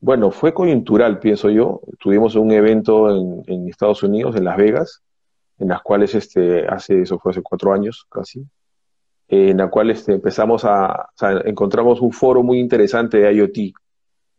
Bueno, 0.00 0.30
fue 0.30 0.54
coyuntural, 0.54 1.18
pienso 1.18 1.50
yo. 1.50 1.80
Tuvimos 1.98 2.36
un 2.36 2.52
evento 2.52 3.10
en, 3.10 3.68
Estados 3.68 4.02
Unidos, 4.02 4.36
en 4.36 4.44
Las 4.44 4.56
Vegas, 4.56 5.02
en 5.58 5.68
las 5.68 5.82
cuales 5.82 6.14
este, 6.14 6.66
hace, 6.68 7.02
eso 7.02 7.18
fue 7.18 7.32
hace 7.32 7.42
cuatro 7.42 7.72
años 7.72 8.06
casi, 8.08 8.46
en 9.26 9.56
la 9.56 9.68
cual 9.68 9.90
este, 9.90 10.12
empezamos 10.12 10.64
a, 10.64 10.92
o 10.92 11.16
sea, 11.16 11.42
encontramos 11.44 12.00
un 12.00 12.12
foro 12.12 12.42
muy 12.44 12.60
interesante 12.60 13.18
de 13.18 13.34
IoT, 13.34 13.74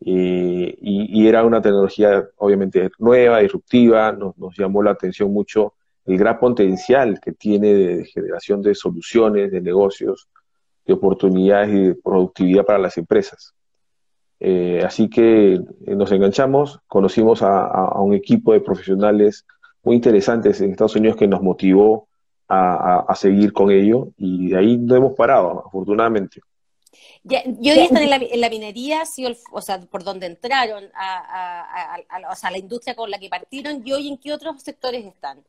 eh, 0.01 0.77
y, 0.81 1.27
era 1.27 1.43
una 1.43 1.61
tecnología 1.61 2.25
obviamente 2.37 2.89
nueva, 2.99 3.39
disruptiva, 3.39 4.11
nos, 4.13 4.35
llamó 4.57 4.81
la 4.81 4.91
atención 4.91 5.31
mucho 5.31 5.73
el 6.05 6.17
gran 6.17 6.39
potencial 6.39 7.19
que 7.19 7.33
tiene 7.33 7.73
de 7.73 8.05
generación 8.05 8.61
de 8.61 8.75
soluciones, 8.75 9.51
de 9.51 9.61
negocios, 9.61 10.29
de 10.85 10.93
oportunidades 10.93 11.69
y 11.69 11.87
de 11.87 11.95
productividad 11.95 12.65
para 12.65 12.79
las 12.79 12.97
empresas. 12.97 13.53
Eh, 14.39 14.81
así 14.85 15.09
que 15.09 15.55
eh, 15.55 15.95
nos 15.95 16.11
enganchamos, 16.11 16.79
conocimos 16.87 17.41
a, 17.43 17.99
un 17.99 18.13
equipo 18.13 18.53
de 18.53 18.61
profesionales 18.61 19.45
muy 19.83 19.97
interesantes 19.97 20.61
en 20.61 20.71
Estados 20.71 20.95
Unidos 20.95 21.17
que 21.17 21.27
nos 21.27 21.41
motivó 21.41 22.07
a 22.51 23.13
seguir 23.15 23.53
con 23.53 23.69
ello 23.69 24.07
y 24.17 24.49
de 24.49 24.57
ahí 24.57 24.75
no 24.75 24.95
hemos 24.95 25.13
parado, 25.13 25.63
afortunadamente 25.67 26.41
yo 27.23 27.39
ya 27.73 27.83
están 27.83 28.03
en 28.03 28.09
la, 28.09 28.15
en 28.17 28.41
la 28.41 28.49
minería, 28.49 29.05
sí, 29.05 29.25
o 29.51 29.61
sea, 29.61 29.79
por 29.79 30.03
donde 30.03 30.25
entraron, 30.25 30.85
a, 30.95 31.97
o 32.31 32.35
sea, 32.35 32.51
la 32.51 32.57
industria 32.57 32.95
con 32.95 33.09
la 33.09 33.19
que 33.19 33.29
partieron, 33.29 33.81
y 33.85 33.91
hoy 33.91 34.07
en 34.07 34.17
qué 34.17 34.33
otros 34.33 34.61
sectores 34.61 35.05
están. 35.05 35.43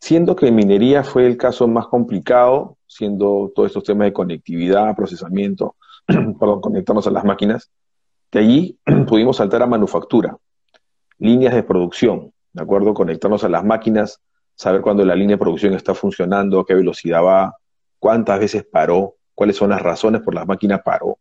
Siendo 0.00 0.36
que 0.36 0.50
minería 0.50 1.02
fue 1.02 1.26
el 1.26 1.36
caso 1.36 1.66
más 1.66 1.86
complicado, 1.86 2.76
siendo 2.86 3.50
todos 3.54 3.68
estos 3.68 3.84
temas 3.84 4.06
de 4.06 4.12
conectividad, 4.12 4.94
procesamiento, 4.94 5.76
perdón, 6.06 6.60
conectarnos 6.60 7.06
a 7.06 7.10
las 7.10 7.24
máquinas, 7.24 7.70
de 8.30 8.38
allí 8.40 8.78
pudimos 9.08 9.38
saltar 9.38 9.62
a 9.62 9.66
manufactura, 9.66 10.36
líneas 11.18 11.54
de 11.54 11.62
producción, 11.62 12.32
¿de 12.52 12.62
acuerdo? 12.62 12.92
Conectarnos 12.92 13.44
a 13.44 13.48
las 13.48 13.64
máquinas, 13.64 14.20
saber 14.54 14.82
cuándo 14.82 15.04
la 15.04 15.14
línea 15.14 15.36
de 15.36 15.40
producción 15.40 15.74
está 15.74 15.94
funcionando, 15.94 16.60
a 16.60 16.66
qué 16.66 16.74
velocidad 16.74 17.22
va, 17.24 17.56
cuántas 17.98 18.38
veces 18.38 18.66
paró, 18.70 19.14
cuáles 19.34 19.56
son 19.56 19.70
las 19.70 19.82
razones 19.82 20.22
por 20.22 20.34
las 20.34 20.46
máquinas 20.46 20.80
paró. 20.84 21.18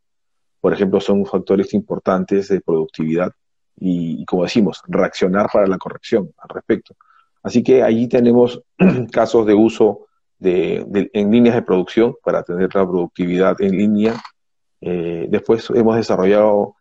Por 0.61 0.73
ejemplo, 0.73 1.01
son 1.01 1.25
factores 1.25 1.73
importantes 1.73 2.47
de 2.47 2.61
productividad 2.61 3.31
y, 3.75 4.23
como 4.25 4.43
decimos, 4.43 4.81
reaccionar 4.87 5.47
para 5.51 5.67
la 5.67 5.77
corrección 5.77 6.31
al 6.37 6.49
respecto. 6.49 6.95
Así 7.41 7.63
que 7.63 7.83
allí 7.83 8.07
tenemos 8.07 8.61
casos 9.11 9.45
de 9.45 9.53
uso 9.53 10.07
de, 10.39 11.09
en 11.13 11.31
líneas 11.31 11.55
de 11.55 11.61
producción 11.61 12.15
para 12.23 12.43
tener 12.43 12.73
la 12.73 12.87
productividad 12.87 13.61
en 13.61 13.71
línea. 13.71 14.15
Eh, 14.81 15.27
después 15.29 15.69
hemos 15.71 15.95
desarrollado 15.95 16.75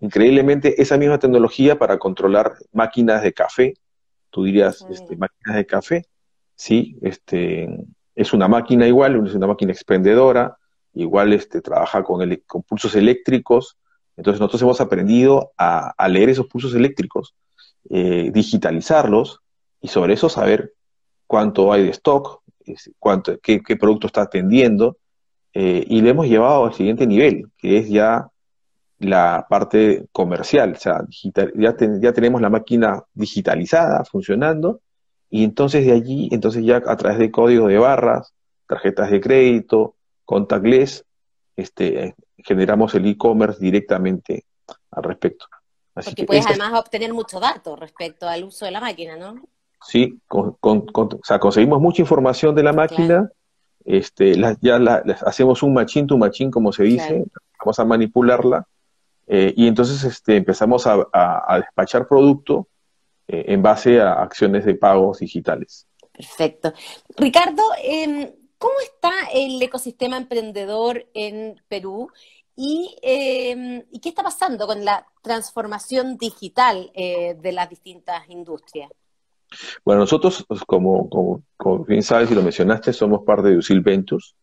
increíblemente 0.00 0.80
esa 0.80 0.98
misma 0.98 1.18
tecnología 1.18 1.78
para 1.78 1.98
controlar 1.98 2.54
máquinas 2.72 3.22
de 3.22 3.32
café. 3.32 3.74
Tú 4.30 4.44
dirías, 4.44 4.84
este, 4.90 5.16
máquinas 5.16 5.56
de 5.56 5.66
café. 5.66 6.04
Sí, 6.54 6.98
este, 7.02 7.68
es 8.14 8.32
una 8.32 8.48
máquina 8.48 8.86
igual, 8.86 9.26
es 9.26 9.34
una 9.34 9.46
máquina 9.46 9.72
expendedora, 9.72 10.56
igual 10.94 11.32
este, 11.32 11.60
trabaja 11.60 12.02
con, 12.02 12.20
pulsos 12.66 12.94
eléctricos. 12.94 13.76
Entonces 14.16 14.40
nosotros 14.40 14.62
hemos 14.62 14.80
aprendido 14.80 15.52
a, 15.56 16.08
leer 16.08 16.30
esos 16.30 16.46
pulsos 16.46 16.74
eléctricos, 16.74 17.34
eh, 17.90 18.30
digitalizarlos 18.32 19.40
y 19.80 19.88
sobre 19.88 20.14
eso 20.14 20.28
saber 20.28 20.74
cuánto 21.26 21.72
hay 21.72 21.84
de 21.84 21.90
stock, 21.90 22.42
cuánto, 22.98 23.38
qué, 23.40 23.60
producto 23.78 24.06
está 24.06 24.22
atendiendo, 24.22 24.98
eh, 25.54 25.84
y 25.86 26.00
lo 26.00 26.10
hemos 26.10 26.26
llevado 26.28 26.66
al 26.66 26.74
siguiente 26.74 27.06
nivel, 27.06 27.50
que 27.56 27.78
es 27.78 27.88
ya 27.88 28.28
la 28.98 29.46
parte 29.48 30.06
comercial, 30.12 30.72
o 30.72 30.78
sea, 30.78 31.04
ya, 31.54 31.74
ya 32.00 32.12
tenemos 32.12 32.40
la 32.40 32.50
máquina 32.50 33.02
digitalizada, 33.14 34.04
funcionando, 34.04 34.80
y 35.28 35.44
entonces 35.44 35.84
de 35.86 35.92
allí, 35.92 36.28
entonces 36.30 36.64
ya 36.64 36.76
a 36.86 36.96
través 36.96 37.18
de 37.18 37.30
código 37.30 37.66
de 37.66 37.78
barras, 37.78 38.32
tarjetas 38.68 39.10
de 39.10 39.20
crédito, 39.20 39.96
contactless, 40.24 41.04
este, 41.56 42.14
generamos 42.38 42.94
el 42.94 43.06
e-commerce 43.06 43.58
directamente 43.60 44.44
al 44.90 45.02
respecto. 45.02 45.46
Porque 45.94 46.24
puedes 46.24 46.46
además 46.46 46.72
obtener 46.78 47.12
muchos 47.12 47.40
datos 47.40 47.78
respecto 47.78 48.28
al 48.28 48.44
uso 48.44 48.64
de 48.64 48.70
la 48.70 48.80
máquina, 48.80 49.16
¿no? 49.16 49.42
Sí, 49.86 50.18
con, 50.26 50.56
o 50.60 51.20
sea, 51.22 51.38
conseguimos 51.38 51.80
mucha 51.80 52.02
información 52.02 52.54
de 52.54 52.62
la 52.62 52.72
máquina, 52.72 53.30
este, 53.84 54.36
ya 54.60 54.78
la, 54.78 55.02
hacemos 55.26 55.62
un 55.62 55.74
machine 55.74 56.06
to 56.06 56.16
machine, 56.16 56.50
como 56.50 56.72
se 56.72 56.84
dice, 56.84 57.24
vamos 57.58 57.78
a 57.78 57.84
manipularla, 57.84 58.66
eh, 59.26 59.52
y 59.56 59.66
entonces 59.66 60.04
este, 60.04 60.36
empezamos 60.36 60.86
a, 60.86 61.56
despachar 61.56 62.06
producto 62.06 62.68
eh, 63.26 63.44
en 63.48 63.62
base 63.62 64.00
a 64.00 64.22
acciones 64.22 64.64
de 64.64 64.76
pagos 64.76 65.18
digitales. 65.18 65.86
Perfecto. 66.12 66.72
Ricardo, 67.16 67.62
em, 67.82 68.30
¿cómo 68.62 68.74
está 68.80 69.10
el 69.34 69.60
ecosistema 69.60 70.16
emprendedor 70.16 71.04
en 71.14 71.60
Perú? 71.66 72.08
Em, 72.56 73.82
¿Y, 73.90 73.98
qué 74.00 74.10
está 74.10 74.22
pasando 74.22 74.68
con 74.68 74.84
la 74.84 75.04
transformación 75.20 76.16
digital 76.16 76.92
eh, 76.94 77.34
de 77.42 77.50
las 77.50 77.68
distintas 77.68 78.22
industrias? 78.28 78.88
Bueno, 79.84 80.02
nosotros, 80.02 80.44
pues, 80.46 80.60
como, 80.64 81.08
como, 81.56 81.84
bien 81.84 82.04
sabes 82.04 82.30
y 82.30 82.36
lo 82.36 82.42
mencionaste, 82.42 82.92
somos 82.92 83.24
parte 83.24 83.48
de 83.48 83.56
USIL 83.56 83.80
Ventures. 83.80 84.36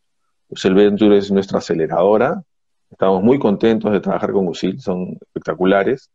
USIL 0.50 0.74
Ventures 0.74 1.26
es 1.26 1.32
nuestra 1.32 1.60
aceleradora. 1.60 2.44
Estamos 2.92 3.24
muy 3.24 3.40
contentos 3.40 3.90
de 3.90 4.02
trabajar 4.02 4.34
con 4.34 4.50
USIL, 4.50 4.82
son 4.82 5.18
espectaculares. 5.22 6.10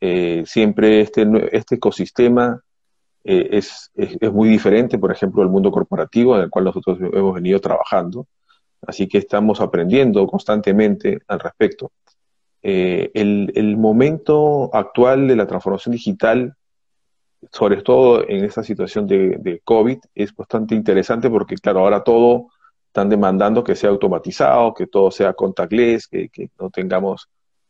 Eh, 0.00 0.44
siempre 0.46 1.00
este, 1.00 1.26
este 1.50 1.74
ecosistema 1.74 2.62
eh, 3.24 3.48
es, 3.52 3.90
es, 3.94 4.32
muy 4.32 4.48
diferente, 4.48 4.98
por 4.98 5.12
ejemplo, 5.12 5.42
del 5.42 5.50
mundo 5.50 5.70
corporativo 5.70 6.36
en 6.36 6.42
el 6.42 6.50
cual 6.50 6.64
nosotros 6.66 6.98
hemos 7.00 7.34
venido 7.34 7.60
trabajando. 7.60 8.26
Así 8.86 9.06
que 9.08 9.18
estamos 9.18 9.60
aprendiendo 9.60 10.26
constantemente 10.26 11.20
al 11.28 11.40
respecto. 11.40 11.92
Eh, 12.62 13.10
el, 13.14 13.52
el, 13.54 13.76
momento 13.76 14.70
actual 14.74 15.28
de 15.28 15.36
la 15.36 15.46
transformación 15.46 15.92
digital, 15.92 16.54
sobre 17.52 17.82
todo 17.82 18.26
en 18.28 18.44
esta 18.44 18.62
situación 18.62 19.06
de, 19.06 19.36
de, 19.38 19.60
COVID, 19.64 19.98
es 20.14 20.34
bastante 20.34 20.74
interesante 20.74 21.30
porque, 21.30 21.56
claro, 21.56 21.80
ahora 21.80 22.02
todo 22.02 22.48
están 22.86 23.08
demandando 23.08 23.64
que 23.64 23.76
sea 23.76 23.90
automatizado, 23.90 24.74
que 24.74 24.86
todo 24.86 25.10
sea 25.10 25.32
contactless, 25.32 26.08
que, 26.08 26.28
que 26.28 26.50
no 26.58 26.70
tengamos 26.70 27.28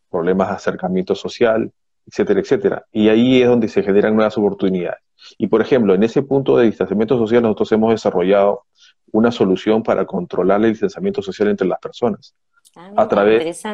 problemas 0.09 0.49
de 0.49 0.55
acercamiento 0.55 1.15
social, 1.15 1.73
etcétera, 2.07 2.41
etcétera. 2.41 2.87
Y 2.93 3.09
ahí 3.09 3.43
es 3.43 3.49
donde 3.49 3.69
se 3.69 3.83
generan 3.83 4.15
nuevas 4.17 4.37
oportunidades. 4.39 5.01
Y, 5.39 5.47
por 5.47 5.61
ejemplo, 5.61 5.95
en 5.95 6.03
ese 6.03 6.23
punto 6.23 6.57
de 6.57 6.67
distanciamiento 6.67 7.19
social, 7.19 7.43
nosotros 7.43 7.73
hemos 7.73 7.91
desarrollado 7.91 8.65
una 9.13 9.31
solución 9.31 9.83
para 9.83 10.07
controlar 10.07 10.63
el 10.65 10.71
distanciamiento 10.71 11.23
social 11.23 11.49
entre 11.49 11.67
las 11.67 11.79
personas. 11.79 12.35
Ah, 12.77 12.93
a, 12.97 13.09
través, 13.09 13.65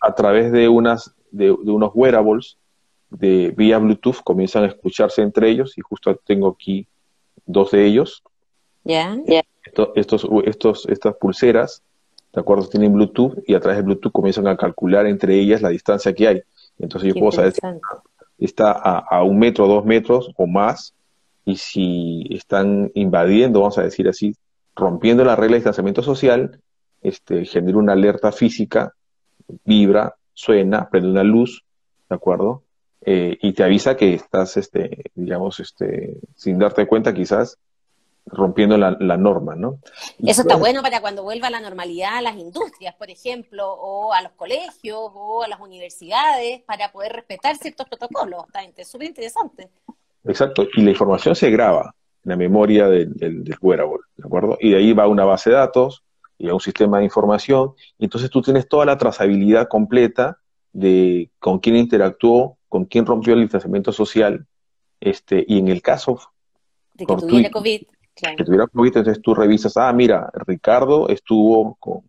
a 0.00 0.14
través 0.14 0.52
de, 0.52 0.68
unas, 0.68 1.14
de, 1.30 1.50
unos 1.50 1.90
wearables 1.94 2.56
de 3.10 3.52
vía 3.54 3.78
Bluetooth 3.78 4.22
comienzan 4.24 4.64
a 4.64 4.68
escucharse 4.68 5.20
entre 5.20 5.50
ellos 5.50 5.76
y 5.76 5.82
justo 5.82 6.14
tengo 6.24 6.48
aquí 6.48 6.86
dos 7.44 7.72
de 7.72 7.84
ellos. 7.84 8.22
Ya. 8.84 9.16
estos, 9.94 10.24
estos, 10.46 10.86
estas 10.88 11.14
pulseras, 11.16 11.82
¿de 12.32 12.40
acuerdo? 12.40 12.66
Tienen 12.68 12.94
Bluetooth 12.94 13.38
y 13.46 13.54
a 13.54 13.60
través 13.60 13.78
de 13.78 13.84
Bluetooth 13.84 14.12
comienzan 14.12 14.46
a 14.48 14.56
calcular 14.56 15.06
entre 15.06 15.38
ellas 15.38 15.60
la 15.60 15.68
distancia 15.68 16.14
que 16.14 16.28
hay. 16.28 16.42
Entonces 16.78 17.12
yo 17.12 17.20
puedo 17.20 17.32
saber 17.32 17.52
está 18.44 18.72
a, 18.72 19.22
un 19.22 19.38
metro, 19.38 19.66
dos 19.66 19.84
metros 19.84 20.30
o 20.36 20.46
más 20.46 20.94
y 21.44 21.56
si 21.56 22.26
están 22.30 22.90
invadiendo, 22.94 23.60
vamos 23.60 23.78
a 23.78 23.82
decir 23.82 24.08
así, 24.08 24.36
rompiendo 24.74 25.24
la 25.24 25.36
regla 25.36 25.54
de 25.54 25.58
distanciamiento 25.58 26.02
social, 26.02 26.60
este, 27.02 27.44
genera 27.44 27.78
una 27.78 27.92
alerta 27.92 28.32
física, 28.32 28.94
vibra, 29.64 30.14
suena, 30.32 30.88
prende 30.88 31.10
una 31.10 31.24
luz, 31.24 31.64
¿de 32.08 32.14
acuerdo? 32.14 32.62
Eh, 33.04 33.38
y 33.42 33.52
te 33.52 33.64
avisa 33.64 33.96
que 33.96 34.14
estás, 34.14 34.56
este, 34.56 35.10
digamos, 35.14 35.58
este, 35.58 36.16
sin 36.36 36.58
darte 36.58 36.86
cuenta 36.86 37.12
quizás, 37.12 37.58
rompiendo 38.26 38.78
la, 38.78 39.16
norma, 39.16 39.54
¿no? 39.54 39.78
Eso 40.24 40.42
está 40.42 40.56
bueno 40.56 40.82
para 40.82 41.00
cuando 41.00 41.22
vuelva 41.22 41.50
la 41.50 41.60
normalidad 41.60 42.16
a 42.16 42.22
las 42.22 42.36
industrias, 42.36 42.94
por 42.94 43.10
ejemplo, 43.10 43.72
o 43.72 44.12
a 44.12 44.22
los 44.22 44.32
colegios, 44.32 44.98
o 45.14 45.42
a 45.42 45.48
las 45.48 45.60
universidades, 45.60 46.62
para 46.62 46.92
poder 46.92 47.12
respetar 47.12 47.56
ciertos 47.56 47.86
protocolos. 47.88 48.44
Está 48.46 48.84
súper 48.84 49.08
interesante. 49.08 49.68
Exacto, 50.24 50.66
y 50.74 50.82
la 50.82 50.90
información 50.90 51.34
se 51.34 51.50
graba 51.50 51.94
en 52.24 52.30
la 52.30 52.36
memoria 52.36 52.88
del, 52.88 53.12
del, 53.14 53.56
wearable, 53.60 53.98
¿de 54.16 54.26
acuerdo? 54.26 54.56
Y 54.60 54.70
de 54.70 54.76
ahí 54.76 54.92
va 54.92 55.08
una 55.08 55.24
base 55.24 55.50
de 55.50 55.56
datos 55.56 56.04
y 56.38 56.48
a 56.48 56.54
un 56.54 56.60
sistema 56.60 56.98
de 56.98 57.04
información, 57.04 57.72
y 57.98 58.04
entonces 58.04 58.30
tú 58.30 58.40
tienes 58.40 58.68
toda 58.68 58.84
la 58.84 58.98
trazabilidad 58.98 59.68
completa 59.68 60.38
de 60.72 61.30
con 61.38 61.58
quién 61.58 61.76
interactuó, 61.76 62.56
con 62.68 62.84
quién 62.86 63.04
rompió 63.04 63.34
el 63.34 63.42
distanciamiento 63.42 63.92
social, 63.92 64.46
este, 65.00 65.44
y 65.46 65.58
en 65.58 65.68
el 65.68 65.82
caso 65.82 66.20
de 66.94 67.06
que 67.06 67.16
tuviera 67.16 67.50
COVID, 67.50 67.82
que 68.14 68.44
tuviera 68.44 68.66
COVID, 68.66 68.96
entonces 68.98 69.22
tú 69.22 69.34
revisas, 69.34 69.76
ah, 69.76 69.92
mira, 69.92 70.30
Ricardo 70.46 71.08
estuvo 71.08 71.76
con, 71.76 72.02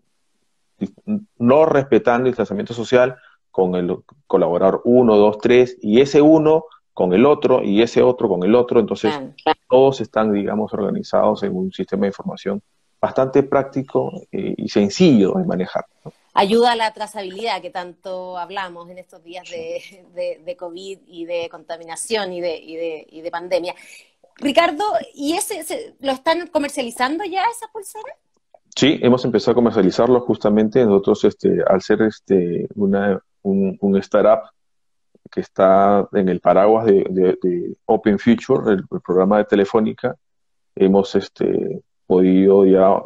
no 1.37 1.65
respetando 1.65 2.27
el 2.27 2.31
distanciamiento 2.31 2.73
social 2.73 3.15
con 3.51 3.75
el 3.75 3.95
colaborador 4.27 4.81
1, 4.83 5.15
2, 5.15 5.37
3, 5.39 5.77
y 5.81 6.01
ese 6.01 6.21
uno 6.21 6.65
con 6.93 7.13
el 7.13 7.25
otro 7.25 7.63
y 7.63 7.81
ese 7.81 8.01
otro 8.01 8.27
con 8.27 8.43
el 8.43 8.55
otro. 8.55 8.79
Entonces, 8.79 9.13
todos 9.69 10.01
están, 10.01 10.33
digamos, 10.33 10.73
organizados 10.73 11.43
en 11.43 11.55
un 11.55 11.71
sistema 11.71 12.01
de 12.01 12.07
información 12.07 12.61
bastante 12.99 13.43
práctico 13.43 14.11
eh, 14.31 14.55
y 14.57 14.69
sencillo 14.69 15.33
de 15.33 15.43
manejar. 15.45 15.85
Ayuda 16.35 16.71
a 16.71 16.75
la 16.75 16.93
trazabilidad 16.93 17.61
que 17.61 17.69
tanto 17.69 18.37
hablamos 18.37 18.89
en 18.89 18.97
estos 18.97 19.23
días 19.23 19.47
de, 19.49 20.39
de, 20.43 20.55
COVID 20.55 20.99
y 21.05 21.25
de 21.25 21.49
contaminación 21.49 22.33
y 22.33 22.41
de, 22.41 22.57
y 22.57 22.75
de, 22.75 23.07
y 23.09 23.21
de 23.21 23.29
pandemia. 23.29 23.75
Ricardo, 24.37 24.83
¿y 25.13 25.33
ese, 25.33 25.95
lo 25.99 26.11
están 26.11 26.47
comercializando 26.47 27.23
ya 27.23 27.43
esas 27.43 27.69
pulseras? 27.71 28.17
Sí, 28.75 28.99
hemos 29.01 29.23
empezado 29.23 29.51
a 29.51 29.55
comercializarlo 29.55 30.19
justamente 30.21 30.83
nosotros, 30.83 31.23
este, 31.25 31.63
al 31.67 31.81
ser 31.81 32.01
este, 32.03 32.67
una, 32.75 33.21
un, 33.43 33.77
un 33.79 33.97
startup 33.97 34.49
que 35.31 35.41
está 35.41 36.07
en 36.13 36.29
el 36.29 36.39
paraguas 36.39 36.85
de, 36.85 37.77
Open 37.85 38.19
Future, 38.19 38.73
el, 38.73 38.87
programa 38.87 39.39
de 39.39 39.45
Telefónica, 39.45 40.15
hemos 40.75 41.15
este, 41.15 41.81
podido 42.05 42.65
ya 42.65 43.01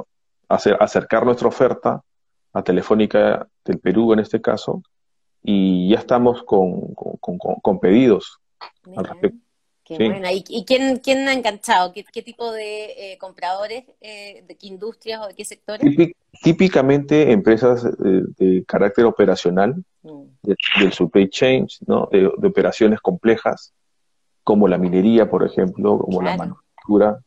hacer, 0.49 0.77
acercar 0.79 1.25
nuestra 1.25 1.47
oferta 1.47 2.01
a 2.53 2.63
Telefónica 2.63 3.47
del 3.63 3.79
Perú 3.79 4.13
en 4.13 4.19
este 4.19 4.41
caso, 4.41 4.81
y 5.43 5.89
ya 5.89 5.99
estamos 5.99 6.43
con, 6.43 6.93
con, 6.95 7.79
pedidos 7.79 8.39
al 8.95 9.05
respecto. 9.05 9.46
¿Y, 9.89 10.65
quién, 10.65 10.99
quién, 10.99 11.27
ha 11.27 11.33
enganchado? 11.33 11.93
¿Qué, 11.93 12.21
tipo 12.21 12.51
de 12.51 13.13
eh, 13.13 13.17
compradores? 13.17 13.85
Eh, 14.01 14.43
¿De 14.47 14.55
qué 14.55 14.67
industrias 14.67 15.21
o 15.21 15.27
de 15.27 15.33
qué 15.33 15.45
sectores? 15.45 16.13
Típicamente 16.43 17.31
empresas 17.31 17.85
eh, 17.85 18.21
de, 18.37 18.65
carácter 18.65 19.05
operacional, 19.05 19.75
mm. 20.03 20.23
del 20.79 20.93
supply 20.93 21.29
chain, 21.29 21.67
¿no? 21.85 22.09
De, 22.11 22.27
operaciones 22.27 22.99
complejas, 22.99 23.73
como 24.43 24.67
la 24.67 24.77
minería, 24.77 25.29
por 25.29 25.45
ejemplo, 25.45 25.99
como 25.99 26.21
la 26.21 26.35
manufactura. 26.35 27.19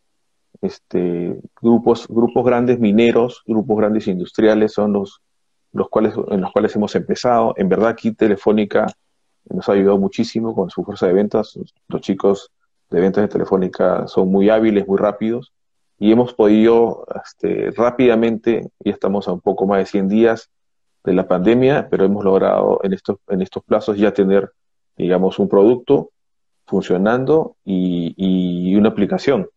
Este, 0.60 1.40
grupos, 1.60 2.06
grupos 2.08 2.44
grandes 2.44 2.78
mineros, 2.78 3.42
grupos 3.46 3.78
grandes 3.78 4.06
industriales 4.06 4.74
son 4.74 4.92
los, 4.92 5.20
los 5.72 5.88
cuales, 5.88 6.14
en 6.30 6.42
los 6.42 6.52
cuales 6.52 6.76
hemos 6.76 6.94
empezado. 6.94 7.54
En 7.56 7.68
verdad 7.68 7.88
aquí 7.88 8.12
Telefónica 8.12 8.86
nos 9.54 9.68
ha 9.68 9.72
ayudado 9.72 9.98
muchísimo 9.98 10.54
con 10.54 10.70
su 10.70 10.84
fuerza 10.84 11.06
de 11.06 11.12
ventas. 11.12 11.58
Los 11.88 12.00
chicos 12.00 12.50
de 12.90 13.00
ventas 13.00 13.22
de 13.22 13.28
Telefónica 13.28 14.06
son 14.06 14.30
muy 14.30 14.50
hábiles, 14.50 14.86
muy 14.86 14.98
rápidos, 14.98 15.52
y 15.98 16.12
hemos 16.12 16.32
podido 16.32 17.06
este, 17.24 17.70
rápidamente, 17.72 18.70
ya 18.80 18.92
estamos 18.92 19.28
a 19.28 19.32
un 19.32 19.40
poco 19.40 19.66
más 19.66 19.78
de 19.80 19.86
100 19.86 20.08
días 20.08 20.50
de 21.04 21.12
la 21.12 21.28
pandemia, 21.28 21.88
pero 21.90 22.04
hemos 22.04 22.24
logrado 22.24 22.80
en 22.82 22.94
estos, 22.94 23.18
en 23.28 23.42
estos 23.42 23.62
plazos 23.64 23.98
ya 23.98 24.12
tener, 24.12 24.50
digamos, 24.96 25.38
un 25.38 25.48
producto 25.48 26.10
funcionando 26.66 27.56
y, 27.64 28.74
una 28.76 28.88
aplicación. 28.88 29.48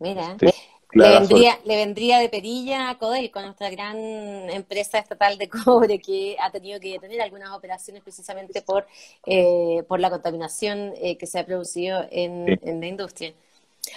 Mira, 0.00 0.32
este, 0.32 0.52
le, 0.92 1.08
vendría, 1.10 1.58
le 1.64 1.76
vendría 1.76 2.18
de 2.18 2.28
perilla 2.28 2.90
a 2.90 2.98
Codelco, 2.98 3.40
nuestra 3.42 3.70
gran 3.70 3.96
empresa 3.96 4.98
estatal 4.98 5.36
de 5.36 5.48
cobre 5.64 5.98
que 5.98 6.36
ha 6.40 6.50
tenido 6.50 6.80
que 6.80 6.92
detener 6.92 7.20
algunas 7.20 7.50
operaciones 7.50 8.02
precisamente 8.02 8.62
por, 8.62 8.86
eh, 9.26 9.84
por 9.86 10.00
la 10.00 10.10
contaminación 10.10 10.92
eh, 10.96 11.18
que 11.18 11.26
se 11.26 11.38
ha 11.38 11.46
producido 11.46 12.04
en, 12.10 12.58
la 12.80 12.86
industria. 12.86 13.34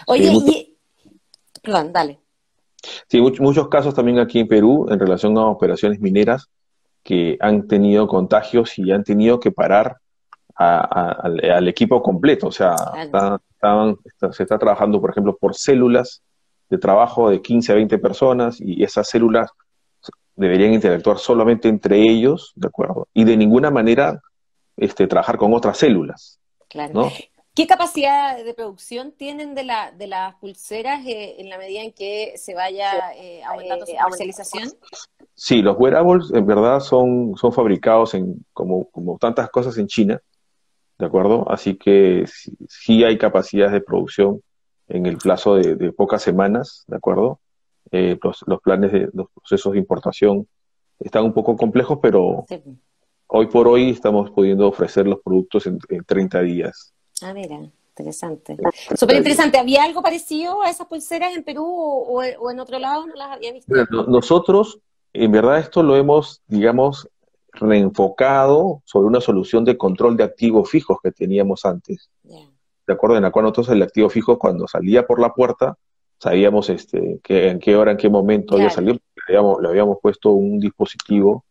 Oye, 0.07 0.31
y... 0.31 0.77
Perdón, 1.61 1.93
dale. 1.93 2.19
Sí, 3.07 3.21
muchos 3.21 3.67
casos 3.67 3.93
también 3.93 4.19
aquí 4.19 4.39
en 4.39 4.47
Perú 4.47 4.87
en 4.89 4.99
relación 4.99 5.37
a 5.37 5.45
operaciones 5.45 5.99
mineras 5.99 6.49
que 7.03 7.37
han 7.39 7.67
tenido 7.67 8.07
contagios 8.07 8.77
y 8.79 8.91
han 8.91 9.03
tenido 9.03 9.39
que 9.39 9.51
parar 9.51 9.97
al, 10.55 11.67
equipo 11.67 12.01
completo. 12.01 12.47
O 12.47 12.51
sea, 12.51 12.75
se 14.31 14.43
está 14.43 14.57
trabajando, 14.57 14.99
por 14.99 15.11
ejemplo, 15.11 15.37
por 15.37 15.55
células 15.55 16.23
de 16.71 16.77
trabajo 16.77 17.29
de 17.29 17.41
15 17.41 17.73
a 17.73 17.75
20 17.75 17.99
personas 17.99 18.59
y 18.61 18.81
esas 18.81 19.07
células 19.09 19.51
deberían 20.37 20.73
interactuar 20.73 21.19
solamente 21.19 21.67
entre 21.67 22.01
ellos, 22.01 22.53
¿de 22.55 22.69
acuerdo? 22.69 23.09
Y 23.13 23.25
de 23.25 23.35
ninguna 23.35 23.69
manera 23.69 24.21
este, 24.77 25.05
trabajar 25.05 25.37
con 25.37 25.53
otras 25.53 25.77
células. 25.77 26.39
Claro. 26.69 27.11
¿Qué 27.53 27.67
capacidad 27.67 28.41
de 28.41 28.53
producción 28.53 29.11
tienen 29.11 29.53
de, 29.53 29.65
la, 29.65 29.91
de 29.91 30.07
las 30.07 30.35
pulseras 30.35 31.05
eh, 31.05 31.35
en 31.39 31.49
la 31.49 31.57
medida 31.57 31.81
en 31.81 31.91
que 31.91 32.37
se 32.37 32.55
vaya 32.55 33.11
eh, 33.17 33.43
aumentando 33.43 33.85
su 33.85 33.93
comercialización? 33.93 34.69
Sí, 35.35 35.61
los 35.61 35.77
wearables 35.77 36.31
en 36.33 36.45
verdad 36.45 36.79
son, 36.79 37.33
son 37.35 37.51
fabricados 37.51 38.13
en, 38.13 38.45
como, 38.53 38.89
como 38.91 39.17
tantas 39.17 39.49
cosas 39.49 39.77
en 39.77 39.87
China, 39.87 40.21
¿de 40.97 41.05
acuerdo? 41.05 41.51
Así 41.51 41.75
que 41.75 42.23
sí, 42.69 43.03
hay 43.03 43.17
capacidades 43.17 43.73
de 43.73 43.81
producción 43.81 44.41
en 44.93 45.05
el 45.05 45.17
plazo 45.17 45.55
de, 45.55 45.91
pocas 45.93 46.21
semanas, 46.21 46.83
¿de 46.87 46.97
acuerdo? 46.97 47.39
Eh, 47.91 48.17
los, 48.45 48.61
planes 48.61 48.91
de 48.91 49.09
los 49.13 49.27
procesos 49.31 49.73
de 49.73 49.79
importación 49.79 50.47
están 50.99 51.23
un 51.23 51.33
poco 51.33 51.55
complejos, 51.55 51.99
pero 52.01 52.45
hoy 53.27 53.47
por 53.47 53.67
hoy 53.67 53.89
estamos 53.89 54.29
pudiendo 54.31 54.67
ofrecer 54.67 55.07
los 55.07 55.19
productos 55.21 55.65
en, 55.65 55.79
en 55.89 56.03
30 56.03 56.41
días. 56.41 56.93
Ah, 57.21 57.33
mira, 57.33 57.57
interesante. 57.91 58.57
Súper 58.95 59.17
interesante. 59.17 59.57
¿Había 59.57 59.83
algo 59.83 60.01
parecido 60.01 60.61
a 60.61 60.69
esas 60.69 60.87
pulseras 60.87 61.35
en 61.35 61.43
Perú 61.43 61.65
o, 61.65 62.21
en 62.23 62.59
otro 62.59 62.77
lado? 62.77 63.07
¿No 63.07 63.15
las 63.15 63.31
había 63.31 63.53
visto? 63.53 63.73
nosotros, 64.07 64.79
en 65.13 65.31
verdad, 65.31 65.59
esto 65.59 65.83
lo 65.83 65.95
hemos, 65.95 66.41
digamos, 66.47 67.09
reenfocado 67.53 68.81
sobre 68.85 69.07
una 69.07 69.21
solución 69.21 69.65
de 69.65 69.77
control 69.77 70.17
de 70.17 70.23
activos 70.23 70.69
fijos 70.69 70.97
que 71.01 71.11
teníamos 71.11 71.65
antes. 71.65 72.09
¿De 72.91 72.95
acuerdo? 72.95 73.15
En 73.15 73.23
la 73.23 73.31
cual 73.31 73.43
nosotros 73.43 73.69
el 73.69 73.81
activo 73.81 74.09
fijo, 74.09 74.37
cuando 74.37 74.67
salía 74.67 75.07
por 75.07 75.21
la 75.21 75.33
puerta, 75.33 75.77
sabíamos 76.19 76.69
este, 76.69 77.21
que, 77.23 77.47
en 77.47 77.57
qué 77.59 77.77
hora, 77.77 77.91
en 77.91 77.97
qué 77.97 78.09
momento 78.09 78.55
había 78.55 78.69
salido. 78.69 78.95
Le 79.15 79.21
habíamos, 79.29 79.61
le 79.61 79.69
habíamos 79.69 79.99
puesto 80.01 80.31
un 80.31 80.59
dispositivo, 80.59 81.45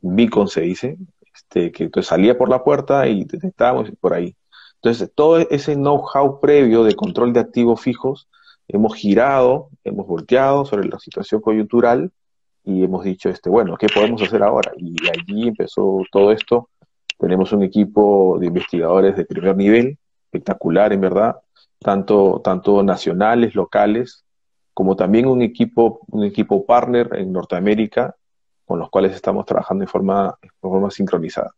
un 0.00 0.16
beacon 0.16 0.48
se 0.48 0.62
dice, 0.62 0.96
este, 1.34 1.70
que 1.72 1.84
entonces 1.84 2.08
salía 2.08 2.38
por 2.38 2.48
la 2.48 2.64
puerta 2.64 3.06
y 3.06 3.24
detectábamos 3.24 3.90
por 4.00 4.14
ahí. 4.14 4.34
Entonces, 4.76 5.12
todo 5.14 5.36
ese 5.36 5.74
know-how 5.74 6.40
previo 6.40 6.84
de 6.84 6.94
control 6.94 7.34
de 7.34 7.40
activos 7.40 7.82
fijos, 7.82 8.28
hemos 8.66 8.94
girado, 8.94 9.68
hemos 9.84 10.06
volteado 10.06 10.64
sobre 10.64 10.88
la 10.88 10.98
situación 10.98 11.42
coyuntural 11.42 12.10
y 12.64 12.82
hemos 12.82 13.04
dicho, 13.04 13.28
este, 13.28 13.50
bueno, 13.50 13.76
¿qué 13.76 13.88
podemos 13.94 14.22
hacer 14.22 14.42
ahora? 14.42 14.72
Y 14.78 14.96
allí 15.06 15.48
empezó 15.48 16.00
todo 16.10 16.32
esto. 16.32 16.70
Tenemos 17.18 17.52
un 17.52 17.62
equipo 17.62 18.38
de 18.40 18.46
investigadores 18.46 19.16
de 19.16 19.26
primer 19.26 19.54
nivel, 19.54 19.98
espectacular 20.28 20.92
en 20.92 21.00
verdad, 21.00 21.36
tanto, 21.78 22.40
tanto 22.44 22.82
nacionales, 22.82 23.54
locales, 23.54 24.24
como 24.74 24.94
también 24.94 25.26
un 25.26 25.42
equipo, 25.42 26.00
un 26.08 26.24
equipo 26.24 26.64
partner 26.64 27.10
en 27.14 27.32
Norteamérica 27.32 28.14
con 28.64 28.78
los 28.78 28.90
cuales 28.90 29.14
estamos 29.14 29.46
trabajando 29.46 29.84
en 29.84 29.88
forma, 29.88 30.38
en 30.42 30.50
forma 30.60 30.90
sincronizada. 30.90 31.52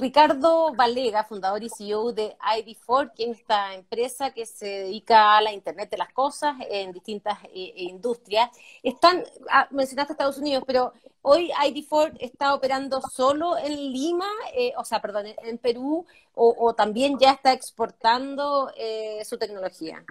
Ricardo 0.00 0.72
Valega, 0.76 1.24
fundador 1.24 1.60
y 1.64 1.68
CEO 1.68 2.12
de 2.12 2.36
ID4, 2.38 3.10
que 3.16 3.24
es 3.24 3.38
esta 3.40 3.74
empresa 3.74 4.30
que 4.30 4.46
se 4.46 4.66
dedica 4.66 5.36
a 5.36 5.42
la 5.42 5.52
Internet 5.52 5.90
de 5.90 5.98
las 5.98 6.12
Cosas 6.12 6.54
en 6.70 6.92
distintas 6.92 7.38
eh, 7.52 7.72
industrias. 7.74 8.48
Están, 8.80 9.24
ah, 9.50 9.66
mencionaste 9.72 10.12
Estados 10.12 10.38
Unidos, 10.38 10.62
pero 10.64 10.92
hoy 11.22 11.50
ID4 11.50 12.16
está 12.20 12.54
operando 12.54 13.00
solo 13.10 13.58
en 13.58 13.72
Lima, 13.92 14.28
eh, 14.54 14.72
o 14.76 14.84
sea, 14.84 15.02
perdón, 15.02 15.26
en 15.42 15.58
Perú, 15.58 16.06
o, 16.32 16.72
también 16.74 17.18
ya 17.18 17.32
está 17.32 17.52
exportando 17.52 18.70
eh, 18.78 19.24
su 19.24 19.36
tecnología. 19.36 20.04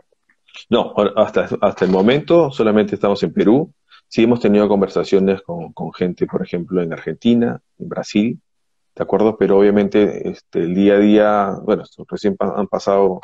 No, 0.69 0.93
hasta, 1.15 1.47
hasta 1.62 1.86
el 1.86 1.91
momento 1.91 2.52
solamente 2.52 2.95
estamos 2.95 3.23
en 3.23 3.32
Perú. 3.32 3.73
Sí 4.10 4.23
hemos 4.23 4.41
tenido 4.41 4.67
conversaciones 4.67 5.41
con, 5.43 5.71
con 5.71 5.93
gente, 5.93 6.26
por 6.26 6.43
ejemplo, 6.43 6.82
en 6.82 6.91
Argentina, 6.91 7.62
en 7.80 7.88
Brasil, 7.88 8.41
¿de 8.98 9.04
acuerdo? 9.04 9.38
Pero 9.38 9.60
obviamente 9.60 10.28
este, 10.28 10.60
el 10.64 10.74
día 10.74 10.96
a 10.96 11.00
día, 11.00 11.56
bueno, 11.64 11.84
recién 12.10 12.36
han 12.40 12.68
pasado 12.68 13.22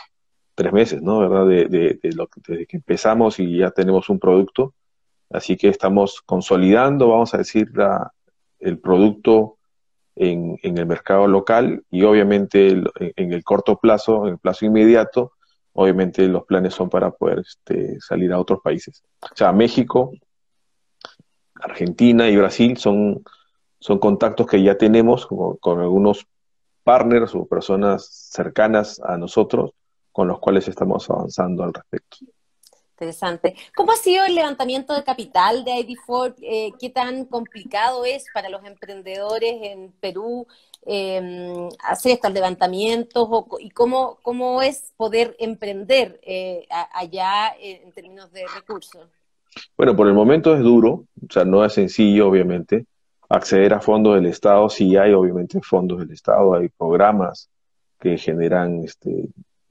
tres 0.54 0.72
meses, 0.72 1.02
¿no? 1.02 1.20
¿Verdad? 1.20 1.48
De, 1.48 1.66
de, 1.66 2.00
desde 2.48 2.66
que 2.68 2.78
empezamos 2.78 3.40
y 3.40 3.58
ya 3.58 3.72
tenemos 3.72 4.08
un 4.10 4.20
producto, 4.20 4.76
así 5.32 5.58
que 5.58 5.70
estamos 5.70 6.22
consolidando, 6.26 7.10
vamos 7.10 7.34
a 7.34 7.40
decir, 7.40 7.72
el 8.60 8.80
producto 8.80 9.58
en, 10.16 10.60
en, 10.62 10.78
el 10.78 10.86
mercado 10.86 11.28
local 11.28 11.84
y 11.90 12.04
obviamente 12.04 12.70
en, 12.70 13.34
el 13.34 13.44
corto 13.44 13.78
plazo, 13.78 14.28
en 14.28 14.34
el 14.34 14.38
plazo 14.38 14.66
inmediato, 14.66 15.32
obviamente 15.74 16.28
los 16.28 16.44
planes 16.46 16.76
son 16.76 16.88
para 16.88 17.10
poder 17.10 17.40
este, 17.40 18.00
salir 18.00 18.32
a 18.32 18.40
otros 18.40 18.60
países. 18.64 19.04
O 19.24 19.36
sea, 19.36 19.52
México, 19.52 20.12
Argentina 21.56 22.30
y 22.30 22.38
Brasil 22.38 22.78
son 22.78 23.24
son 23.84 24.00
contactos 24.00 24.48
que 24.48 24.64
ya 24.64 24.78
tenemos 24.78 25.28
con, 25.28 25.82
algunos 25.82 26.26
partners 26.86 27.36
o 27.36 27.46
personas 27.46 28.08
cercanas 28.32 29.02
a 29.04 29.18
nosotros 29.18 29.72
con 30.14 30.30
los 30.30 30.40
cuales 30.40 30.70
estamos 30.70 31.10
avanzando 31.10 31.66
al 31.66 31.74
respecto. 31.74 32.20
Interesante. 32.94 33.56
¿Cómo 33.76 33.92
ha 33.92 33.98
sido 33.98 34.24
el 34.24 34.36
levantamiento 34.36 34.94
de 34.94 35.04
capital 35.04 35.66
de 35.66 35.72
ID4? 35.72 36.36
Eh, 36.44 36.72
¿Qué 36.80 36.92
tan 36.92 37.26
complicado 37.26 38.06
es 38.06 38.28
para 38.34 38.48
los 38.48 38.64
emprendedores 38.64 39.54
en 39.64 39.92
Perú 40.00 40.48
em, 40.86 41.68
hacer 41.80 42.14
estos 42.14 42.32
levantamientos? 42.32 43.28
¿Y 43.60 43.72
cómo, 43.72 44.18
cómo 44.24 44.62
es 44.62 44.94
poder 44.96 45.36
emprender 45.40 46.22
eh, 46.24 46.66
allá 46.94 47.54
en 47.60 47.92
términos 47.92 48.32
de 48.32 48.46
recursos? 48.56 49.10
Bueno, 49.76 49.94
por 49.94 50.08
el 50.08 50.14
momento 50.14 50.56
es 50.56 50.62
duro, 50.62 51.04
o 51.22 51.34
sea, 51.34 51.44
no 51.44 51.66
es 51.66 51.74
sencillo, 51.74 52.30
obviamente 52.30 52.86
acceder 53.34 53.74
a 53.74 53.80
fondos 53.80 54.16
del 54.16 54.28
Estado, 54.28 54.70
sí 54.70 54.96
hay 54.96 55.14
obviamente 55.14 55.60
fondos 55.62 56.00
del 56.00 56.12
Estado, 56.12 56.54
hay 56.54 56.70
programas 56.70 57.50
que 58.00 58.18
generan, 58.18 58.84
este, 58.84 59.30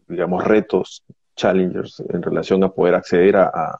digamos, 0.09 0.45
retos, 0.45 1.05
challengers 1.37 2.03
en 2.09 2.23
relación 2.23 2.63
a 2.65 2.71
poder 2.71 2.95
acceder 2.95 3.37
a, 3.37 3.79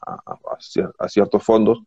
ciertos 1.07 1.43
fondos, 1.43 1.79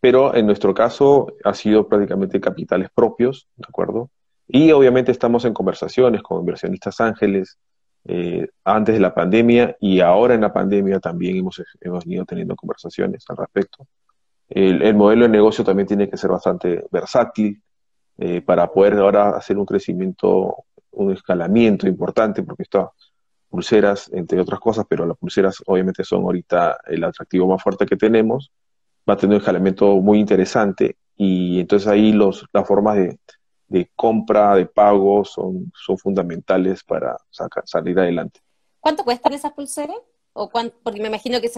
pero 0.00 0.34
en 0.34 0.46
nuestro 0.46 0.74
caso 0.74 1.26
ha 1.42 1.54
sido 1.54 1.88
prácticamente 1.88 2.40
capitales 2.40 2.88
propios, 2.94 3.48
¿de 3.56 3.66
acuerdo? 3.68 4.10
Y 4.46 4.70
obviamente 4.70 5.10
estamos 5.10 5.44
en 5.44 5.54
conversaciones 5.54 6.22
con 6.22 6.40
inversionistas 6.40 7.00
ángeles 7.00 7.58
eh, 8.04 8.46
antes 8.64 8.94
de 8.94 9.00
la 9.00 9.12
pandemia 9.14 9.76
y 9.80 10.00
ahora 10.00 10.34
en 10.34 10.42
la 10.42 10.52
pandemia 10.52 11.00
también 11.00 11.38
hemos, 11.38 11.62
hemos 11.80 12.06
ido 12.06 12.24
teniendo 12.24 12.54
conversaciones 12.54 13.24
al 13.28 13.38
respecto. 13.38 13.86
El, 14.48 14.94
modelo 14.94 15.24
de 15.24 15.28
negocio 15.28 15.64
también 15.64 15.86
tiene 15.86 16.08
que 16.08 16.16
ser 16.16 16.30
bastante 16.30 16.84
versátil 16.90 17.62
eh, 18.16 18.40
para 18.40 18.70
poder 18.70 18.94
ahora 18.94 19.30
hacer 19.30 19.58
un 19.58 19.66
crecimiento, 19.66 20.64
un 20.92 21.12
escalamiento 21.12 21.86
importante, 21.86 22.42
porque 22.42 22.62
estas 22.62 22.88
pulseras, 23.48 24.10
entre 24.12 24.40
otras 24.40 24.60
cosas, 24.60 24.86
pero 24.88 25.06
las 25.06 25.16
pulseras 25.16 25.62
obviamente 25.66 26.04
son 26.04 26.22
ahorita 26.22 26.78
el 26.86 27.04
atractivo 27.04 27.46
más 27.46 27.62
fuerte 27.62 27.86
que 27.86 27.96
tenemos, 27.96 28.50
va 29.08 29.14
a 29.14 29.16
tener 29.16 29.36
un 29.36 29.40
escalamiento 29.40 29.96
muy 29.96 30.18
interesante 30.18 30.96
y 31.16 31.60
entonces 31.60 31.88
ahí 31.88 32.12
los, 32.12 32.46
las 32.52 32.66
formas 32.66 32.96
de, 33.68 33.90
compra, 33.94 34.54
de 34.54 34.66
pago 34.66 35.24
son, 35.24 35.72
son 35.74 35.98
fundamentales 35.98 36.84
para 36.84 37.16
salir 37.64 37.98
adelante. 37.98 38.40
¿Cuánto 38.80 39.04
cuestan 39.04 39.32
esas 39.32 39.52
pulseras? 39.52 39.96
O 40.38 40.48
porque 40.48 41.00
me 41.00 41.08
imagino 41.08 41.40
que 41.40 41.48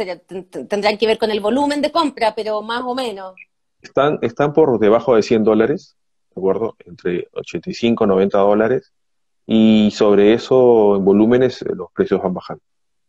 tendrán 0.67 0.97
que 0.97 1.07
ver 1.07 1.19
con 1.19 1.31
el 1.31 1.41
volumen 1.41 1.83
de 1.83 1.93
compra, 1.93 2.35
pero 2.35 2.63
más 2.63 2.83
o 2.83 2.95
menos. 2.95 3.35
Están, 3.83 4.19
están 4.23 4.53
por 4.53 4.79
debajo 4.79 5.15
de 5.15 5.23
100 5.23 5.45
dólares, 5.45 5.97
¿de 6.35 6.41
acuerdo? 6.41 6.77
Entre 6.87 7.29
85 7.33 8.05
y 8.05 8.07
90 8.07 8.39
dólares. 8.39 8.93
Y 9.47 9.91
sobre 9.91 10.33
eso, 10.33 10.97
en 10.97 11.05
volúmenes, 11.05 11.61
eh, 11.63 11.75
los 11.75 11.91
precios 11.93 12.23
van 12.23 12.35
bajando. 12.35 12.63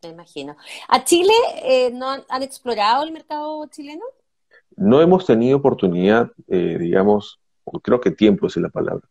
Me 0.04 0.10
imagino. 0.10 0.58
¿A 0.90 1.04
Chile 1.04 1.34
eh, 1.64 1.92
no 1.92 2.10
han, 2.10 2.44
explorado 2.44 3.04
el 3.04 3.12
mercado 3.12 3.66
chileno? 3.68 4.04
No 4.76 5.02
hemos 5.02 5.26
tenido 5.26 5.58
oportunidad, 5.58 6.32
eh, 6.48 6.78
digamos, 6.80 7.40
creo 7.84 8.02
que 8.02 8.12
tiempo 8.12 8.48
es 8.48 8.58
la 8.58 8.70
palabra. 8.70 9.08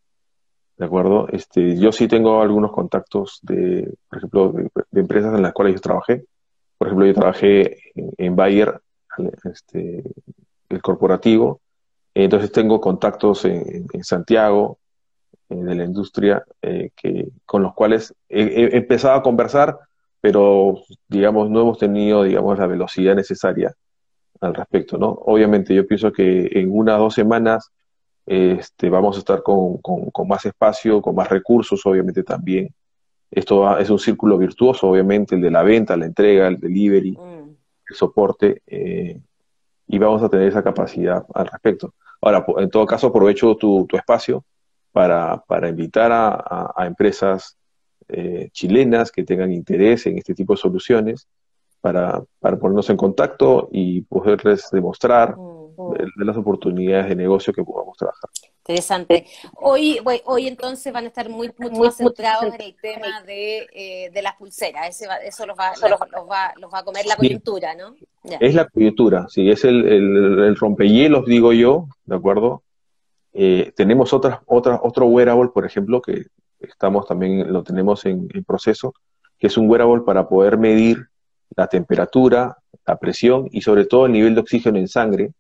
¿De 0.77 0.85
acuerdo? 0.85 1.29
Este, 1.29 1.79
yo 1.79 1.92
sí 1.92 2.09
tengo 2.09 2.40
algunos 2.40 2.73
contactos 2.73 3.38
de, 3.42 3.94
por 4.09 4.18
ejemplo, 4.18 4.53
de 4.90 5.01
empresas 5.01 5.35
en 5.35 5.42
las 5.42 5.53
cuales 5.53 5.75
yo 5.75 5.81
trabajé, 5.81 6.25
por 6.80 6.86
ejemplo, 6.86 7.06
yo 7.06 7.12
trabajé 7.12 7.76
en, 7.94 8.34
Bayer 8.34 8.80
este, 9.44 10.02
el 10.70 10.80
corporativo. 10.80 11.60
Entonces 12.14 12.50
tengo 12.52 12.80
contactos 12.80 13.44
en, 13.44 13.86
Santiago 14.02 14.78
de 15.50 15.74
la 15.74 15.84
industria 15.84 16.42
que, 16.62 17.28
con 17.44 17.62
los 17.62 17.74
cuales 17.74 18.14
he, 18.30 18.74
empezado 18.78 19.16
a 19.16 19.22
conversar, 19.22 19.78
pero 20.22 20.80
digamos 21.06 21.50
no 21.50 21.60
hemos 21.60 21.76
tenido 21.76 22.22
digamos 22.22 22.58
la 22.58 22.66
velocidad 22.66 23.14
necesaria 23.14 23.74
al 24.40 24.54
respecto, 24.54 24.96
¿no? 24.96 25.10
Obviamente 25.10 25.74
yo 25.74 25.86
pienso 25.86 26.10
que 26.10 26.48
en 26.50 26.70
unas 26.72 26.96
dos 26.96 27.12
semanas 27.12 27.70
este, 28.24 28.88
vamos 28.88 29.16
a 29.16 29.18
estar 29.18 29.42
con, 29.42 29.78
más 30.26 30.46
espacio, 30.46 31.02
con 31.02 31.14
más 31.14 31.28
recursos, 31.28 31.84
obviamente 31.84 32.22
también. 32.22 32.74
Esto 33.30 33.78
es 33.78 33.90
un 33.90 33.98
círculo 33.98 34.36
virtuoso, 34.38 34.88
obviamente, 34.88 35.36
el 35.36 35.40
de 35.40 35.50
la 35.50 35.62
venta, 35.62 35.96
la 35.96 36.06
entrega, 36.06 36.48
el 36.48 36.58
delivery, 36.58 37.12
mm. 37.12 37.56
el 37.88 37.96
soporte, 37.96 38.62
eh, 38.66 39.20
y 39.86 39.98
vamos 39.98 40.22
a 40.22 40.28
tener 40.28 40.48
esa 40.48 40.62
capacidad 40.62 41.24
al 41.34 41.46
respecto. 41.46 41.94
Ahora, 42.20 42.44
en 42.58 42.70
todo 42.70 42.86
caso, 42.86 43.08
aprovecho 43.08 43.56
tu, 43.56 43.86
tu 43.86 43.96
espacio 43.96 44.44
para, 44.92 45.42
para 45.46 45.68
invitar 45.68 46.12
a, 46.12 46.72
a, 46.76 46.86
empresas 46.86 47.56
eh, 48.08 48.48
chilenas 48.52 49.10
que 49.10 49.24
tengan 49.24 49.52
interés 49.52 50.06
en 50.06 50.18
este 50.18 50.34
tipo 50.34 50.52
de 50.52 50.58
soluciones 50.58 51.28
para, 51.80 52.22
para 52.38 52.58
ponernos 52.58 52.90
en 52.90 52.96
contacto 52.96 53.68
y 53.72 54.02
poderles 54.02 54.68
demostrar 54.70 55.36
de, 55.36 56.24
las 56.24 56.36
oportunidades 56.36 57.08
de 57.08 57.16
negocio 57.16 57.52
que 57.52 57.64
podamos 57.64 57.96
trabajar. 57.96 58.30
Interesante. 58.70 59.26
Hoy, 59.56 59.98
hoy 60.26 60.46
entonces 60.46 60.92
van 60.92 61.04
a 61.04 61.09
estar 61.09 61.28
muy, 61.28 61.50
mucho 61.59 61.80
más 61.80 61.96
centrados 61.96 62.54
en 62.54 62.61
el 62.61 62.76
tema 62.80 63.20
de, 63.26 63.66
eh, 63.72 64.11
de 64.11 64.22
las 64.22 64.37
pulseras. 64.37 65.02
eso 65.24 65.44
los 65.44 65.59
va, 65.59 65.72
los, 65.88 66.00
va, 66.30 66.52
los 66.56 66.72
va 66.72 66.78
a 66.78 66.85
comer 66.85 67.04
la 67.04 67.16
coyuntura, 67.16 67.74
¿no? 67.74 67.96
Es 68.22 68.54
la 68.54 68.68
coyuntura, 68.68 69.26
sí, 69.28 69.50
es 69.50 69.64
el, 69.64 69.88
el, 69.88 70.56
rompehielos, 70.56 71.26
digo 71.26 71.52
yo, 71.52 71.88
¿de 72.04 72.14
acuerdo? 72.14 72.62
Eh, 73.33 73.72
tenemos 73.74 74.12
otras, 74.12 74.38
otras, 74.46 74.78
otro 74.85 75.06
wearable, 75.06 75.50
por 75.52 75.66
ejemplo, 75.66 76.00
que 76.00 76.26
estamos 76.61 77.06
también, 77.09 77.52
lo 77.52 77.64
tenemos 77.64 78.04
en, 78.04 78.28
en 78.33 78.44
proceso, 78.44 78.94
que 79.37 79.48
es 79.48 79.56
un 79.56 79.68
wearable 79.68 80.02
para 80.02 80.28
poder 80.28 80.59
medir 80.59 81.09
la 81.56 81.66
temperatura, 81.66 82.56
la 82.87 82.96
presión 82.98 83.48
y 83.50 83.62
sobre 83.62 83.85
todo 83.87 84.06
el 84.06 84.12
nivel 84.12 84.37
de 84.37 84.42
oxígeno 84.42 84.78
en 84.78 84.87
sangre 84.87 85.33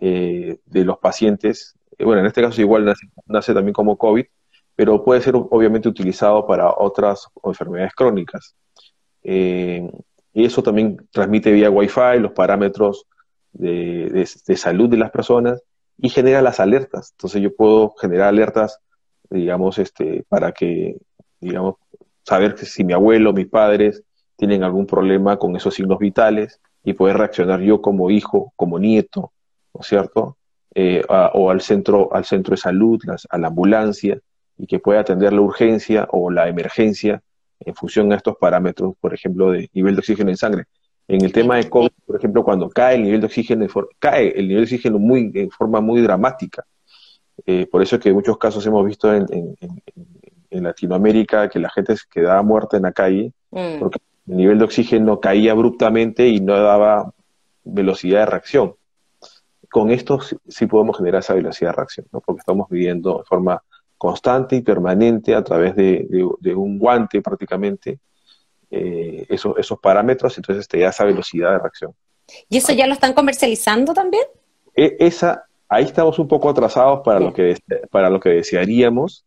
eh, 0.00 0.58
de 0.66 0.84
los 0.84 0.98
pacientes. 0.98 1.74
Bueno, 1.98 2.20
en 2.20 2.26
este 2.26 2.42
caso 2.42 2.60
igual 2.60 2.92
nace, 3.26 3.54
también 3.54 3.72
como 3.72 3.96
COVID, 3.96 4.24
pero 4.74 5.04
puede 5.04 5.20
ser 5.20 5.34
obviamente 5.36 5.88
utilizado 5.88 6.46
para 6.46 6.72
otras 6.76 7.28
enfermedades 7.44 7.94
crónicas. 7.94 8.56
Eh, 9.22 9.88
y 10.32 10.44
eso 10.44 10.62
también 10.62 10.96
transmite 11.12 11.52
vía 11.52 11.70
Wi-Fi 11.70 12.18
los 12.18 12.32
parámetros 12.32 13.06
de, 13.52 14.26
salud 14.56 14.88
de 14.88 14.96
las 14.96 15.10
personas 15.10 15.62
y 15.96 16.08
genera 16.08 16.42
las 16.42 16.60
alertas. 16.60 17.12
Entonces 17.12 17.40
yo 17.40 17.54
puedo 17.54 17.94
generar 18.00 18.28
alertas, 18.28 18.80
digamos, 19.30 19.78
este, 19.78 20.24
para 20.28 20.52
que, 20.52 20.96
digamos, 21.40 21.76
saber 22.24 22.58
si 22.58 22.84
mi 22.84 22.92
abuelo, 22.92 23.32
mis 23.32 23.46
padres 23.46 24.02
tienen 24.36 24.64
algún 24.64 24.86
problema 24.86 25.38
con 25.38 25.54
esos 25.54 25.74
signos 25.74 25.98
vitales 25.98 26.60
y 26.82 26.94
poder 26.94 27.16
reaccionar 27.16 27.60
yo 27.60 27.80
como 27.80 28.10
hijo, 28.10 28.52
como 28.56 28.78
nieto, 28.78 29.32
¿no 29.72 29.80
es 29.80 29.86
cierto? 29.86 30.36
Eh, 30.76 31.04
o 31.08 31.50
al 31.50 31.60
centro, 31.60 32.12
al 32.12 32.24
centro 32.24 32.52
de 32.52 32.56
salud, 32.56 33.00
a 33.30 33.38
la 33.38 33.46
ambulancia, 33.46 34.18
y 34.58 34.66
que 34.66 34.80
pueda 34.80 35.00
atender 35.00 35.32
la 35.32 35.40
urgencia 35.40 36.08
o 36.10 36.32
la 36.32 36.48
emergencia 36.48 37.22
en 37.60 37.74
función 37.76 38.12
a 38.12 38.16
estos 38.16 38.36
parámetros, 38.36 38.94
por 39.00 39.14
ejemplo, 39.14 39.52
de 39.52 39.70
nivel 39.72 39.94
de 39.94 40.00
oxígeno 40.00 40.30
en 40.30 40.36
sangre. 40.36 40.64
En 41.06 41.24
el 41.24 41.32
tema 41.32 41.56
de 41.56 41.68
COVID, 41.70 41.90
por 42.04 42.16
ejemplo, 42.16 42.42
cuando 42.42 42.68
cae 42.68 42.96
el 42.96 43.04
nivel 43.04 43.20
de 43.20 43.26
oxígeno, 43.26 43.66
cae 44.00 44.28
el 44.30 44.48
nivel 44.48 44.64
de 44.64 44.74
oxígeno 44.74 44.98
muy, 44.98 45.30
en 45.34 45.50
forma 45.50 45.80
muy 45.80 46.00
dramática. 46.00 46.64
Eh, 47.46 47.66
por 47.70 47.80
eso 47.80 47.96
es 47.96 48.02
que 48.02 48.08
en 48.08 48.16
muchos 48.16 48.36
casos 48.36 48.66
hemos 48.66 48.84
visto 48.84 49.14
en, 49.14 49.56
Latinoamérica 50.50 51.48
que 51.48 51.58
la 51.58 51.68
gente 51.68 51.96
quedaba 52.08 52.40
muerta 52.42 52.76
en 52.76 52.84
la 52.84 52.92
calle, 52.92 53.32
mm. 53.50 53.80
porque 53.80 53.98
el 54.28 54.36
nivel 54.36 54.58
de 54.58 54.64
oxígeno 54.64 55.18
caía 55.18 55.50
abruptamente 55.50 56.28
y 56.28 56.40
no 56.40 56.56
daba 56.56 57.12
velocidad 57.64 58.20
de 58.20 58.26
reacción 58.26 58.74
con 59.74 59.90
esto 59.90 60.20
sí, 60.46 60.66
podemos 60.66 60.96
generar 60.98 61.18
esa 61.18 61.34
velocidad 61.34 61.70
de 61.70 61.76
reacción, 61.78 62.06
¿no? 62.12 62.20
porque 62.20 62.38
estamos 62.38 62.68
viviendo 62.68 63.18
de 63.18 63.24
forma 63.24 63.60
constante 63.98 64.54
y 64.54 64.60
permanente 64.60 65.34
a 65.34 65.42
través 65.42 65.74
de, 65.74 66.06
un 66.54 66.78
guante 66.78 67.20
prácticamente 67.20 67.98
eh, 68.70 69.26
esos, 69.28 69.58
esos 69.58 69.80
parámetros, 69.80 70.38
entonces 70.38 70.68
te 70.68 70.78
da 70.78 70.90
esa 70.90 71.04
velocidad 71.04 71.50
de 71.50 71.58
reacción. 71.58 71.92
¿Y 72.48 72.58
eso 72.58 72.72
ya 72.72 72.86
lo 72.86 72.92
están 72.92 73.14
comercializando 73.14 73.92
también? 73.92 74.22
E, 74.76 74.96
esa, 75.00 75.44
ahí 75.68 75.82
estamos 75.82 76.20
un 76.20 76.28
poco 76.28 76.50
atrasados 76.50 77.00
para 77.04 77.18
lo, 77.18 77.32
que, 77.32 77.56
para 77.90 78.08
lo 78.10 78.20
que 78.20 78.28
desearíamos. 78.28 79.24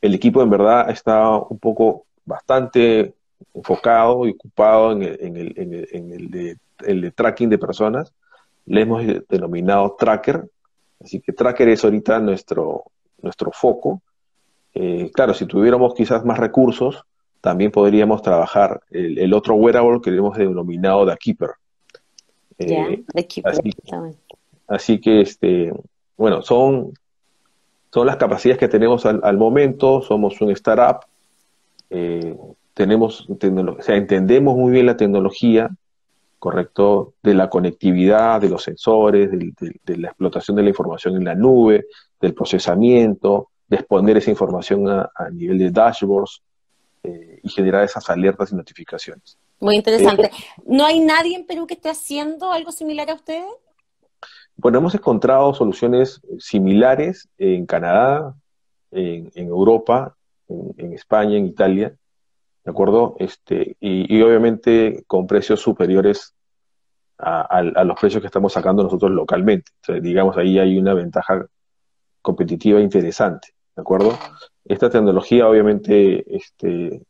El 0.00 0.16
equipo 0.16 0.42
en 0.42 0.50
verdad 0.50 0.90
está 0.90 1.36
un 1.36 1.60
poco 1.60 2.06
bastante 2.24 3.14
enfocado 3.54 4.26
y 4.26 4.30
ocupado 4.30 4.90
en 4.90 5.02
el, 5.04 5.16
en 5.20 5.36
el, 5.36 5.54
en 5.56 5.74
el, 5.74 5.88
en 5.92 6.12
el 6.12 6.28
de, 6.28 6.56
el 6.80 7.00
de 7.02 7.12
tracking 7.12 7.50
de 7.50 7.58
personas 7.58 8.12
le 8.66 8.82
hemos 8.82 9.02
denominado 9.28 9.96
tracker, 9.98 10.48
así 11.02 11.20
que 11.20 11.32
tracker 11.32 11.68
es 11.68 11.84
ahorita 11.84 12.20
nuestro, 12.20 12.84
nuestro 13.20 13.50
foco. 13.52 14.02
Eh, 14.74 15.10
claro, 15.12 15.34
si 15.34 15.46
tuviéramos 15.46 15.94
quizás 15.94 16.24
más 16.24 16.38
recursos, 16.38 17.04
también 17.40 17.72
podríamos 17.72 18.22
trabajar 18.22 18.80
el, 18.90 19.32
otro 19.34 19.54
wearable 19.54 20.00
que 20.00 20.10
le 20.10 20.18
hemos 20.18 20.36
denominado 20.36 21.06
The 21.06 21.16
Keeper. 21.16 21.50
Eh, 22.58 23.02
Keeper. 23.28 23.54
Así, 24.68 25.00
que, 25.00 25.20
este, 25.20 25.72
bueno, 26.16 26.40
son, 26.42 26.92
son 27.92 28.06
las 28.06 28.16
capacidades 28.16 28.60
que 28.60 28.68
tenemos 28.68 29.04
al, 29.04 29.36
momento, 29.36 30.02
somos 30.02 30.40
un 30.40 30.50
startup, 30.52 31.04
eh, 31.90 32.36
tenemos, 32.74 33.28
o 33.28 33.82
sea, 33.82 33.96
entendemos 33.96 34.56
muy 34.56 34.70
bien 34.72 34.86
la 34.86 34.96
tecnología, 34.96 35.68
¿correcto? 36.42 37.14
De 37.22 37.34
la 37.34 37.48
conectividad, 37.48 38.40
de 38.40 38.48
los 38.48 38.64
sensores, 38.64 39.30
de, 39.30 39.96
la 39.96 40.08
explotación 40.08 40.56
de 40.56 40.64
la 40.64 40.70
información 40.70 41.14
en 41.14 41.24
la 41.24 41.36
nube, 41.36 41.86
del 42.20 42.34
procesamiento, 42.34 43.50
de 43.68 43.76
exponer 43.76 44.16
esa 44.16 44.30
información 44.32 44.88
a, 44.88 45.08
nivel 45.30 45.56
de 45.56 45.70
dashboards 45.70 46.42
eh, 47.04 47.38
y 47.44 47.48
generar 47.48 47.84
esas 47.84 48.10
alertas 48.10 48.50
y 48.50 48.56
notificaciones. 48.56 49.38
Muy 49.60 49.76
interesante. 49.76 50.24
Eh, 50.24 50.30
¿No 50.66 50.84
hay 50.84 50.98
nadie 50.98 51.36
en 51.36 51.46
Perú 51.46 51.68
que 51.68 51.74
esté 51.74 51.90
haciendo 51.90 52.50
algo 52.50 52.72
similar 52.72 53.08
a 53.10 53.14
ustedes? 53.14 53.46
Bueno, 54.56 54.78
hemos 54.78 54.96
encontrado 54.96 55.54
soluciones 55.54 56.22
similares 56.40 57.28
en 57.38 57.66
Canadá, 57.66 58.34
en, 58.90 59.30
Europa, 59.36 60.16
en 60.48 60.92
España, 60.92 61.36
en 61.36 61.46
Italia, 61.46 61.94
¿de 62.64 62.70
acuerdo? 62.70 63.16
Este, 63.18 63.76
y, 63.80 64.20
obviamente 64.22 65.04
con 65.06 65.26
precios 65.26 65.60
superiores 65.60 66.34
a, 67.18 67.62
los 67.62 67.98
precios 68.00 68.20
que 68.20 68.26
estamos 68.26 68.52
sacando 68.52 68.82
nosotros 68.82 69.10
localmente. 69.12 69.70
digamos, 70.00 70.36
ahí 70.36 70.58
hay 70.58 70.78
una 70.78 70.94
ventaja 70.94 71.46
competitiva 72.20 72.80
interesante, 72.80 73.48
¿de 73.76 73.82
acuerdo? 73.82 74.18
Esta 74.64 74.90
tecnología 74.90 75.48
obviamente 75.48 76.24
este, 76.34 77.02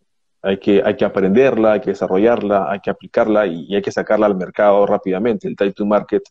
hay, 0.42 0.58
que, 0.58 0.82
hay 0.84 0.96
que 0.96 1.04
aprenderla, 1.04 1.72
hay 1.72 1.80
que 1.80 1.90
desarrollarla, 1.90 2.70
hay 2.70 2.80
que 2.80 2.90
aplicarla 2.90 3.46
y, 3.46 3.66
y 3.68 3.74
hay 3.74 3.82
que 3.82 3.92
sacarla 3.92 4.26
al 4.26 4.36
mercado 4.36 4.84
rápidamente. 4.86 5.48
El 5.48 5.56
time 5.56 5.72
to 5.72 5.86
market 5.86 6.22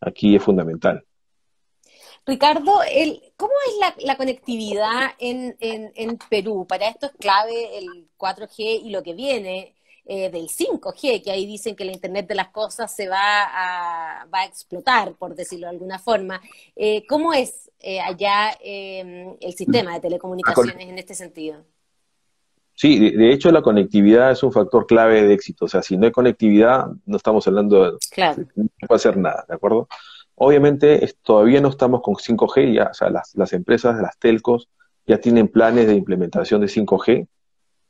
aquí 0.00 0.36
es 0.36 0.42
fundamental. 0.42 1.02
Ricardo, 2.26 2.82
el, 2.90 3.20
¿cómo 3.36 3.52
es 3.68 4.04
la, 4.04 4.16
conectividad 4.16 5.10
en, 5.18 5.56
en, 5.60 6.18
Perú? 6.30 6.66
Para 6.66 6.88
esto 6.88 7.06
es 7.06 7.12
clave 7.18 7.78
el 7.78 8.08
4G 8.16 8.80
y 8.82 8.90
lo 8.90 9.02
que 9.02 9.12
viene 9.12 9.74
eh, 10.06 10.30
del 10.30 10.48
5G, 10.48 11.22
que 11.22 11.30
ahí 11.30 11.44
dicen 11.44 11.76
que 11.76 11.84
la 11.84 11.92
Internet 11.92 12.26
de 12.26 12.34
las 12.34 12.48
Cosas 12.48 12.94
se 12.94 13.08
va 13.08 13.44
a, 13.44 14.26
va 14.26 14.40
a 14.40 14.46
explotar, 14.46 15.14
por 15.14 15.34
decirlo 15.34 15.66
de 15.66 15.72
alguna 15.72 15.98
forma. 15.98 16.40
Eh, 16.74 17.04
¿Cómo 17.06 17.34
es 17.34 17.70
eh, 17.80 18.00
allá 18.00 18.56
em, 18.62 19.36
el 19.40 19.52
sistema 19.52 19.92
de 19.92 20.00
telecomunicaciones 20.00 20.88
en 20.88 20.98
este 20.98 21.14
sentido? 21.14 21.64
Sí, 22.74 23.10
de, 23.10 23.32
hecho 23.32 23.52
la 23.52 23.62
conectividad 23.62 24.32
es 24.32 24.42
un 24.42 24.52
factor 24.52 24.86
clave 24.86 25.22
de 25.22 25.34
éxito. 25.34 25.66
O 25.66 25.68
sea, 25.68 25.82
si 25.82 25.96
no 25.96 26.06
hay 26.06 26.12
conectividad, 26.12 26.86
no 27.04 27.16
estamos 27.16 27.46
hablando 27.46 27.84
de... 27.84 27.98
Claro. 28.10 28.46
No 28.56 28.68
puede 28.88 28.96
hacer 28.96 29.16
nada, 29.16 29.44
¿de 29.46 29.54
acuerdo? 29.54 29.88
Obviamente 30.36 31.08
todavía 31.22 31.60
no 31.60 31.68
estamos 31.68 32.02
con 32.02 32.14
5G, 32.14 32.74
ya, 32.74 32.90
las, 33.10 33.34
las, 33.34 33.52
empresas, 33.52 34.00
las 34.00 34.18
telcos, 34.18 34.68
ya 35.06 35.18
tienen 35.18 35.48
planes 35.48 35.86
de 35.86 35.94
implementación 35.94 36.60
de 36.60 36.66
5G. 36.66 37.26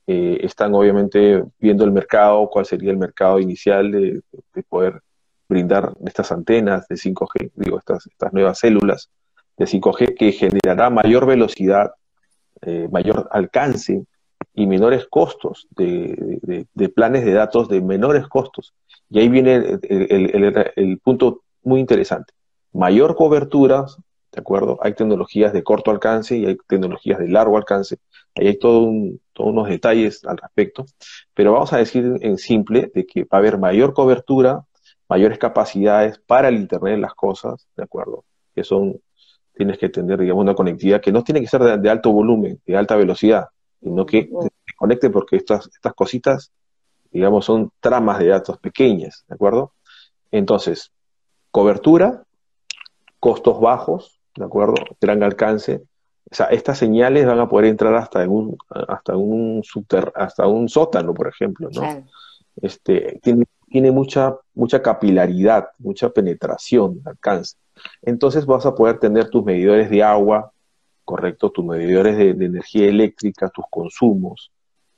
Eh, 0.06 0.38
están 0.42 0.74
obviamente 0.74 1.42
viendo 1.58 1.84
el 1.84 1.92
mercado, 1.92 2.48
cuál 2.50 2.66
sería 2.66 2.90
el 2.90 2.98
mercado 2.98 3.40
inicial 3.40 3.90
de, 3.90 4.20
poder 4.68 5.00
brindar 5.48 5.92
estas 6.04 6.30
antenas 6.32 6.86
de 6.88 6.96
5G, 6.96 7.52
digo, 7.54 7.78
estas, 7.78 8.06
estas 8.06 8.32
nuevas 8.32 8.58
células 8.58 9.10
de 9.56 9.66
5G 9.66 10.16
que 10.16 10.32
generará 10.32 10.90
mayor 10.90 11.26
velocidad, 11.26 11.92
eh, 12.62 12.88
mayor 12.90 13.28
alcance 13.30 14.04
y 14.54 14.66
menores 14.66 15.06
costos, 15.08 15.66
de, 15.70 16.66
planes 16.94 17.24
de 17.24 17.32
datos 17.32 17.68
de 17.68 17.80
menores 17.80 18.26
costos. 18.28 18.74
Y 19.10 19.18
ahí 19.18 19.28
viene 19.28 19.78
el, 19.82 20.98
punto 20.98 21.42
muy 21.64 21.80
interesante. 21.80 22.32
Mayor 22.72 23.14
cobertura, 23.16 23.86
¿de 24.32 24.40
acuerdo? 24.40 24.78
Hay 24.82 24.94
tecnologías 24.94 25.52
de 25.52 25.62
corto 25.62 25.90
alcance 25.90 26.36
y 26.36 26.46
hay 26.46 26.56
tecnologías 26.66 27.18
de 27.18 27.28
largo 27.28 27.56
alcance. 27.56 27.98
Ahí 28.34 28.48
hay 28.48 28.58
todo 28.58 28.90
todos 29.32 29.50
unos 29.50 29.68
detalles 29.68 30.24
al 30.24 30.38
respecto. 30.38 30.86
Pero 31.34 31.52
vamos 31.52 31.72
a 31.72 31.78
decir 31.78 32.18
en 32.20 32.38
simple 32.38 32.90
de 32.94 33.06
que 33.06 33.24
va 33.24 33.28
a 33.32 33.36
haber 33.38 33.58
mayor 33.58 33.92
cobertura, 33.92 34.64
mayores 35.08 35.38
capacidades 35.38 36.18
para 36.18 36.48
el 36.48 36.56
Internet 36.56 36.94
de 36.94 37.00
las 37.00 37.14
cosas, 37.14 37.66
¿de 37.76 37.84
acuerdo? 37.84 38.24
Que 38.54 38.64
son, 38.64 39.00
tienes 39.54 39.78
que 39.78 39.88
tener, 39.88 40.18
digamos, 40.20 40.42
una 40.42 40.54
conectividad 40.54 41.00
que 41.00 41.12
no 41.12 41.22
tiene 41.22 41.40
que 41.40 41.46
ser 41.46 41.80
de 41.80 41.90
alto 41.90 42.10
volumen, 42.12 42.60
de 42.64 42.76
alta 42.76 42.96
velocidad, 42.96 43.48
sino 43.80 44.06
que 44.06 44.22
se 44.22 44.74
conecte 44.76 45.10
porque 45.10 45.36
estas, 45.36 45.66
estas 45.66 45.94
cositas, 45.94 46.52
digamos, 47.10 47.44
son 47.44 47.70
tramas 47.80 48.18
de 48.18 48.28
datos 48.28 48.58
pequeñas, 48.58 49.24
¿de 49.28 49.34
acuerdo? 49.34 49.72
Entonces, 50.30 50.90
cobertura, 51.54 52.24
costos 53.20 53.60
bajos, 53.60 54.18
¿de 54.34 54.44
acuerdo? 54.44 54.74
Gran 55.00 55.22
alcance. 55.22 55.84
O 56.28 56.34
sea, 56.34 56.46
estas 56.46 56.78
señales 56.78 57.26
van 57.26 57.38
a 57.38 57.48
poder 57.48 57.66
entrar 57.66 57.94
hasta 57.94 58.28
un, 58.28 58.56
hasta 58.88 59.16
un 59.16 59.62
subter, 59.62 60.12
hasta 60.16 60.48
un 60.48 60.68
sótano, 60.68 61.14
por 61.14 61.28
ejemplo, 61.28 61.68
¿no? 61.72 62.04
Este, 62.60 63.20
tiene, 63.22 63.44
tiene 63.68 63.92
mucha, 63.92 64.34
mucha 64.52 64.82
capilaridad, 64.82 65.68
mucha 65.78 66.08
penetración, 66.08 67.00
alcance. 67.04 67.56
Entonces 68.02 68.46
vas 68.46 68.66
a 68.66 68.74
poder 68.74 68.98
tener 68.98 69.30
tus 69.30 69.44
medidores 69.44 69.88
de 69.90 70.02
agua, 70.02 70.50
correcto, 71.04 71.50
tus 71.50 71.64
medidores 71.64 72.16
de, 72.16 72.30
energía 72.30 72.88
eléctrica, 72.88 73.48
tus 73.48 73.66
consumos 73.70 74.50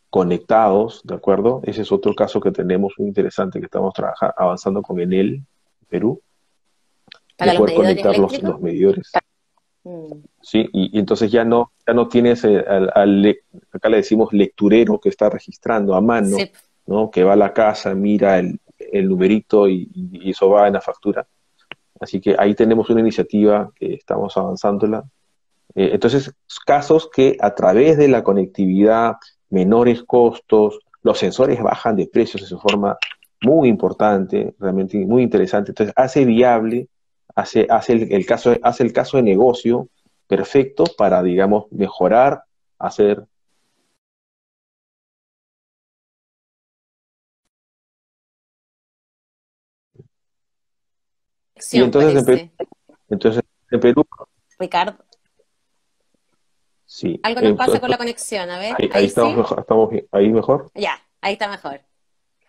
conectados, 0.09 1.03
¿de 1.05 1.17
acuerdo? 1.17 1.61
Ese 1.65 1.83
es 1.83 1.93
otro 1.93 2.15
caso 2.15 2.41
que 2.41 2.51
tenemos 2.51 2.95
muy 2.97 3.09
interesante 3.09 3.61
que 3.61 3.67
estamos 3.67 3.93
trabajando, 3.93 4.35
avanzando 4.39 4.81
con 4.81 4.99
Enel, 4.99 5.45
Perú, 5.91 6.23
para 7.37 7.55
poder 7.55 7.75
conectar 7.75 8.19
los, 8.19 8.61
medidores. 8.61 9.11
Mm. 9.85 10.13
Sí, 10.43 10.69
y, 10.73 10.99
entonces 10.99 11.31
ya 11.31 11.45
no, 11.45 11.73
ya 11.87 11.95
no 11.95 12.09
tienes 12.09 12.45
eh, 12.45 12.65
al, 12.67 13.37
acá 13.73 13.89
le 13.89 13.99
decimos 13.99 14.33
lecturero 14.33 14.99
que 14.99 15.09
está 15.09 15.29
registrando 15.29 15.95
a 15.95 16.01
mano, 16.01 16.37
¿no? 16.87 17.11
Que 17.11 17.25
va 17.25 17.35
a 17.35 17.37
la 17.37 17.53
casa, 17.53 17.95
mira 17.95 18.39
el, 18.39 18.61
el 18.79 19.09
numerito 19.09 19.69
y, 19.69 19.91
y, 19.95 20.31
eso 20.31 20.51
va 20.51 20.67
en 20.67 20.75
la 20.75 20.81
factura. 20.81 21.27
Así 22.01 22.21
que 22.21 22.37
ahí 22.39 22.55
tenemos 22.55 22.91
una 22.91 23.01
iniciativa 23.01 23.71
que 23.75 23.95
estamos 23.95 24.37
avanzándola, 24.37 25.05
eh, 25.77 25.91
entonces, 25.93 26.35
casos 26.65 27.09
que 27.15 27.37
a 27.39 27.55
través 27.55 27.99
de 27.99 28.09
la 28.09 28.25
conectividad, 28.25 29.17
menores 29.51 30.03
costos, 30.03 30.81
los 31.03 31.19
sensores 31.19 31.63
bajan 31.63 31.97
de 31.97 32.07
precios 32.07 32.49
de 32.49 32.57
forma 32.57 32.97
muy 33.43 33.69
importante, 33.69 34.55
realmente 34.59 34.97
muy 35.05 35.23
interesante. 35.23 35.73
Entonces, 35.73 35.93
hace 35.95 36.25
viable, 36.25 36.89
hace, 37.37 37.67
hace, 37.71 37.93
el, 37.93 38.27
caso, 38.27 38.57
hace 38.63 38.83
el 38.83 38.93
caso 38.93 39.19
de 39.19 39.23
negocio 39.23 39.89
perfecto 40.27 40.85
para, 40.99 41.23
digamos, 41.23 41.71
mejorar, 41.71 42.43
hacer 42.79 43.25
y 51.73 51.81
entonces 51.81 52.51
entonces 53.09 53.43
en 53.71 53.81
Perú 53.81 54.05
Ricardo 54.59 54.99
Sí. 56.89 57.21
Algo 57.25 57.41
nos 57.41 57.59
pasa 57.59 57.81
con 57.81 57.91
la 57.91 57.99
conexión, 57.99 58.49
a 58.49 58.59
ver. 58.59 58.75
Ahí, 58.93 59.07
estamos, 59.07 59.37
mejor, 59.37 59.59
estamos 59.59 59.91
ahí 60.13 60.31
mejor. 60.31 60.71
Ya, 60.73 60.97
ahí 61.21 61.33
está 61.33 61.49
mejor. 61.49 61.81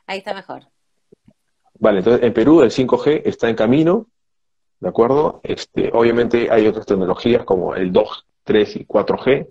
Ahí 0.06 0.19
está 0.19 0.34
mejor. 0.34 0.62
Vale, 1.80 1.97
entonces 2.00 2.23
en 2.23 2.34
Perú 2.34 2.62
el 2.62 2.71
5G 2.71 3.23
está 3.26 3.50
en 3.50 3.56
camino, 3.56 4.08
¿de 4.80 4.90
acuerdo? 4.90 5.42
Este, 5.44 5.92
obviamente 5.94 6.50
hay 6.52 6.68
otras 6.68 6.86
tecnologías 6.86 7.44
como 7.46 7.76
el 7.76 7.92
2, 7.92 8.26
3 8.44 8.76
y 8.78 8.86
4G. 8.86 9.48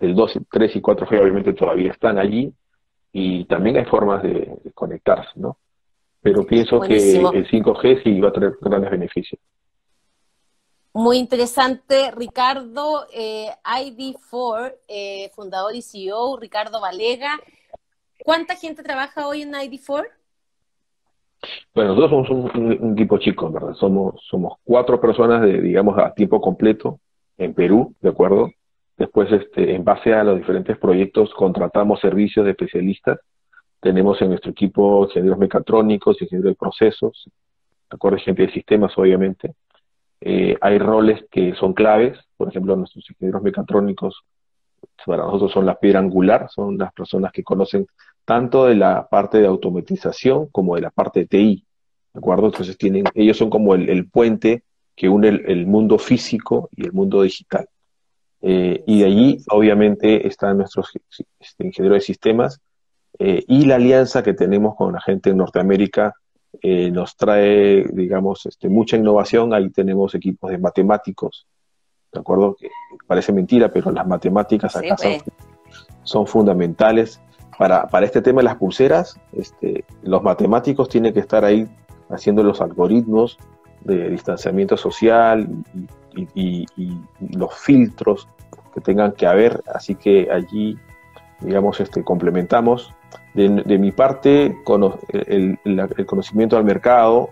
El 0.00 0.14
2, 0.14 0.38
3 0.50 0.76
y 0.76 0.80
4G 0.80 1.20
obviamente 1.20 1.52
todavía 1.52 1.92
están 1.92 2.18
allí 2.18 2.52
y 3.12 3.44
también 3.46 3.76
hay 3.76 3.84
formas 3.84 4.22
de, 4.22 4.56
conectarse, 4.74 5.30
¿no? 5.36 5.58
Pero 6.20 6.44
pienso 6.44 6.80
que 6.80 6.96
el 6.96 7.48
5G 7.48 8.02
sí 8.02 8.20
va 8.20 8.28
a 8.28 8.32
tener 8.32 8.56
grandes 8.60 8.90
beneficios. 8.90 9.40
Muy 10.92 11.18
interesante, 11.18 12.10
Ricardo, 12.10 13.06
eh, 13.12 13.50
ID4, 13.64 14.74
eh, 14.88 15.30
fundador 15.34 15.74
y 15.74 15.82
CEO, 15.82 16.36
Ricardo 16.38 16.80
Valega. 16.80 17.38
¿Cuánta 18.24 18.56
gente 18.56 18.82
trabaja 18.82 19.28
hoy 19.28 19.42
en 19.42 19.52
ID4? 19.52 20.06
Bueno, 21.74 21.94
nosotros 21.94 22.26
somos 22.28 22.54
un, 22.54 22.92
equipo 22.92 23.18
chico, 23.18 23.50
¿verdad? 23.50 23.74
Somos, 23.74 24.20
somos 24.28 24.54
cuatro 24.64 25.00
personas, 25.00 25.42
de, 25.42 25.60
digamos, 25.60 25.98
a 25.98 26.12
tiempo 26.12 26.40
completo 26.40 27.00
en 27.36 27.54
Perú, 27.54 27.94
¿de 28.00 28.08
acuerdo? 28.08 28.50
Después, 28.96 29.30
este, 29.30 29.74
en 29.74 29.84
base 29.84 30.12
a 30.12 30.24
los 30.24 30.38
diferentes 30.38 30.76
proyectos, 30.78 31.32
contratamos 31.34 32.00
servicios 32.00 32.44
de 32.44 32.50
especialistas. 32.52 33.20
Tenemos 33.80 34.20
en 34.20 34.30
nuestro 34.30 34.50
equipo 34.50 35.04
ingenieros 35.04 35.38
mecatrónicos, 35.38 36.20
ingenieros 36.20 36.52
de 36.52 36.56
procesos, 36.56 37.24
¿de 37.26 37.94
acuerdo? 37.94 38.18
Gente 38.18 38.46
de 38.46 38.52
sistemas, 38.52 38.92
obviamente. 38.98 39.54
Eh, 40.20 40.56
hay 40.60 40.78
roles 40.78 41.24
que 41.30 41.54
son 41.54 41.74
claves, 41.74 42.18
por 42.36 42.48
ejemplo, 42.48 42.74
nuestros 42.74 43.08
ingenieros 43.08 43.42
mecatrónicos 43.42 44.20
para 45.06 45.24
nosotros 45.24 45.52
son 45.52 45.66
la 45.66 45.78
piedra 45.78 46.00
angular, 46.00 46.48
son 46.50 46.76
las 46.76 46.92
personas 46.92 47.32
que 47.32 47.42
conocen 47.42 47.86
tanto 48.28 48.66
de 48.66 48.74
la 48.74 49.08
parte 49.08 49.38
de 49.38 49.46
automatización 49.46 50.48
como 50.52 50.74
de 50.74 50.82
la 50.82 50.90
parte 50.90 51.20
de 51.20 51.26
TI, 51.26 51.64
¿de 52.12 52.18
acuerdo? 52.18 52.48
Entonces 52.48 52.76
tienen, 52.76 53.04
ellos 53.14 53.38
son 53.38 53.48
como 53.48 53.74
el, 53.74 54.06
puente 54.10 54.64
que 54.94 55.08
une 55.08 55.28
el, 55.28 55.66
mundo 55.66 55.98
físico 55.98 56.68
y 56.76 56.84
el 56.84 56.92
mundo 56.92 57.22
digital. 57.22 57.66
Eh, 58.42 58.84
y 58.86 59.00
de 59.00 59.06
allí, 59.06 59.38
obviamente, 59.50 60.26
están 60.26 60.58
nuestros 60.58 60.92
este, 61.40 61.66
ingenieros 61.66 62.00
de 62.00 62.00
sistemas 62.02 62.60
eh, 63.18 63.44
y 63.48 63.64
la 63.64 63.76
alianza 63.76 64.22
que 64.22 64.34
tenemos 64.34 64.76
con 64.76 64.92
la 64.92 65.00
gente 65.00 65.30
en 65.30 65.38
Norteamérica 65.38 66.12
eh, 66.60 66.90
nos 66.90 67.16
trae, 67.16 67.86
digamos, 67.94 68.44
este, 68.44 68.68
mucha 68.68 68.98
innovación. 68.98 69.54
Ahí 69.54 69.70
tenemos 69.70 70.14
equipos 70.14 70.50
de 70.50 70.58
matemáticos, 70.58 71.46
¿de 72.12 72.20
acuerdo? 72.20 72.56
Que 72.60 72.68
parece 73.06 73.32
mentira, 73.32 73.72
pero 73.72 73.90
las 73.90 74.06
matemáticas 74.06 74.76
acá 74.76 74.96
pues. 74.96 75.24
son, 76.02 76.26
fundamentales. 76.26 77.22
Para, 77.58 77.88
para 77.88 78.06
este 78.06 78.22
tema 78.22 78.38
de 78.40 78.44
las 78.44 78.56
pulseras, 78.56 79.20
este, 79.32 79.84
los 80.02 80.22
matemáticos 80.22 80.88
tienen 80.88 81.12
que 81.12 81.20
estar 81.20 81.44
ahí 81.44 81.68
haciendo 82.08 82.42
los 82.44 82.60
algoritmos 82.60 83.36
de 83.82 84.10
distanciamiento 84.10 84.76
social 84.76 85.48
y, 86.34 86.66
los 87.36 87.54
filtros 87.54 88.28
que 88.74 88.80
tengan 88.80 89.12
que 89.12 89.26
haber. 89.26 89.60
Así 89.74 89.96
que 89.96 90.28
allí, 90.30 90.78
digamos, 91.40 91.80
este, 91.80 92.04
complementamos 92.04 92.94
de, 93.34 93.78
mi 93.78 93.92
parte, 93.92 94.56
el, 95.12 95.58
conocimiento 96.06 96.56
al 96.56 96.64
mercado, 96.64 97.30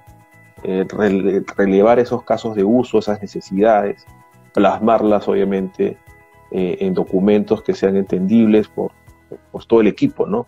eh, 0.62 0.86
relevar 1.56 1.98
esos 1.98 2.22
casos 2.24 2.56
de 2.56 2.64
uso, 2.64 2.98
esas 2.98 3.20
necesidades, 3.20 4.04
plasmarlas 4.52 5.28
obviamente 5.28 5.98
eh, 6.50 6.78
en 6.80 6.94
documentos 6.94 7.62
que 7.62 7.74
sean 7.74 7.96
entendibles 7.96 8.68
por, 8.68 8.92
todo 9.66 9.80
el 9.80 9.86
equipo, 9.86 10.26
¿no? 10.26 10.46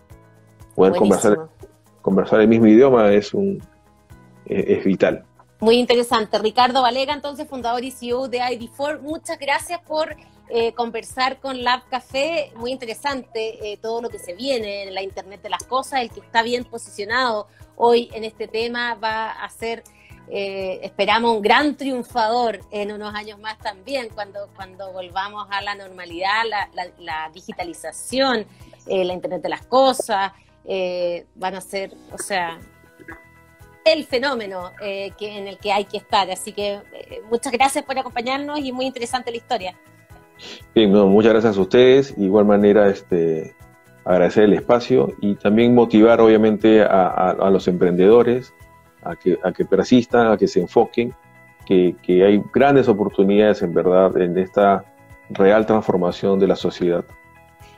Poder 0.75 0.95
conversar, 0.95 1.49
conversar 2.01 2.41
el 2.41 2.47
mismo 2.47 2.67
idioma 2.67 3.11
es, 3.11 3.33
un, 3.33 3.61
es 4.45 4.83
vital. 4.83 5.25
Muy 5.59 5.75
interesante. 5.75 6.39
Ricardo 6.39 6.81
Valega, 6.81 7.13
entonces 7.13 7.47
fundador 7.47 7.83
y 7.83 7.91
CEO 7.91 8.29
de 8.29 8.39
ID4, 8.39 9.01
muchas 9.01 9.37
gracias 9.37 9.81
por 9.81 10.15
eh, 10.51 10.73
conversar 10.73 11.39
con 11.39 11.61
Lab 11.63 11.87
Café, 11.89 12.51
muy 12.55 12.71
interesante 12.71 13.71
eh, 13.71 13.77
todo 13.77 14.01
lo 14.01 14.09
que 14.09 14.17
se 14.17 14.33
viene 14.33 14.83
en 14.83 14.95
la 14.95 15.03
Internet 15.03 15.43
de 15.43 15.49
las 15.49 15.63
Cosas, 15.63 16.01
el 16.01 16.09
que 16.09 16.21
está 16.21 16.41
bien 16.41 16.63
posicionado 16.63 17.47
hoy 17.75 18.09
en 18.13 18.23
este 18.23 18.47
tema 18.47 18.95
va 18.95 19.29
a 19.29 19.47
ser, 19.49 19.83
eh, 20.27 20.79
esperamos, 20.81 21.35
un 21.35 21.43
gran 21.43 21.77
triunfador 21.77 22.61
en 22.71 22.91
unos 22.91 23.13
años 23.13 23.37
más 23.37 23.59
también, 23.59 24.09
cuando, 24.09 24.49
cuando 24.55 24.91
volvamos 24.91 25.45
a 25.51 25.61
la 25.61 25.75
normalidad, 25.75 26.43
la, 26.97 27.29
digitalización, 27.31 28.47
la 28.87 29.13
Internet 29.13 29.41
de 29.41 29.49
las 29.49 29.65
Cosas, 29.65 30.31
van 31.35 31.55
a 31.55 31.61
ser, 31.61 31.93
o 32.11 32.17
sea, 32.17 32.59
el 33.85 34.05
fenómeno 34.05 34.71
que, 34.79 35.13
en 35.19 35.47
el 35.47 35.57
que 35.57 35.71
hay 35.71 35.85
que 35.85 35.97
estar. 35.97 36.29
Así 36.29 36.51
que 36.51 36.79
muchas 37.29 37.51
gracias 37.51 37.83
por 37.85 37.97
acompañarnos 37.97 38.59
y 38.59 38.71
muy 38.71 38.85
interesante 38.85 39.31
la 39.31 39.37
historia. 39.37 39.75
Bien, 40.73 40.91
muchas 40.91 41.33
gracias 41.33 41.57
a 41.57 41.61
ustedes. 41.61 42.15
De 42.15 42.25
igual 42.25 42.45
manera, 42.45 42.89
este, 42.89 43.55
agradecer 44.05 44.45
el 44.45 44.53
espacio 44.53 45.13
y 45.21 45.35
también 45.35 45.75
motivar, 45.75 46.21
obviamente, 46.21 46.81
a, 46.81 47.49
los 47.51 47.67
emprendedores 47.67 48.53
a 49.03 49.15
que, 49.15 49.37
a 49.43 49.51
que 49.51 49.65
persistan, 49.65 50.31
a 50.31 50.37
que 50.37 50.47
se 50.47 50.61
enfoquen, 50.61 51.13
que, 51.65 51.95
hay 52.07 52.41
grandes 52.53 52.87
oportunidades, 52.87 53.61
en 53.61 53.73
verdad, 53.73 54.17
en 54.17 54.37
esta 54.37 54.83
real 55.29 55.65
transformación 55.65 56.39
de 56.39 56.47
la 56.47 56.55
sociedad. 56.55 57.05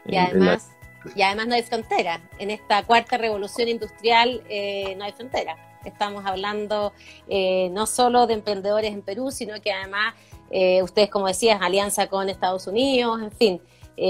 Y 0.06 0.16
además, 0.16 0.72
Y 1.16 1.22
además 1.22 1.48
no 1.48 1.56
hay 1.56 1.64
frontera. 1.64 2.22
En 2.40 2.52
esta 2.52 2.84
cuarta 2.84 3.18
revolución 3.18 3.68
industrial 3.68 4.42
eh, 4.50 4.96
no 4.98 5.06
hay 5.06 5.12
frontera. 5.14 5.56
Estamos 5.86 6.24
hablando 6.26 6.94
eh, 7.28 7.70
no 7.72 7.88
solo 7.88 8.28
de 8.28 8.36
emprendedores 8.36 8.94
en 8.94 9.02
Perú, 9.02 9.32
sino 9.32 9.60
que 9.62 9.72
además, 9.72 10.14
eh, 10.52 10.84
ustedes 10.84 11.10
como 11.10 11.28
decías, 11.28 11.60
alianza 11.62 12.08
con 12.08 12.30
Estados 12.30 12.68
Unidos, 12.68 13.22
en 13.22 13.32
fin. 13.32 13.62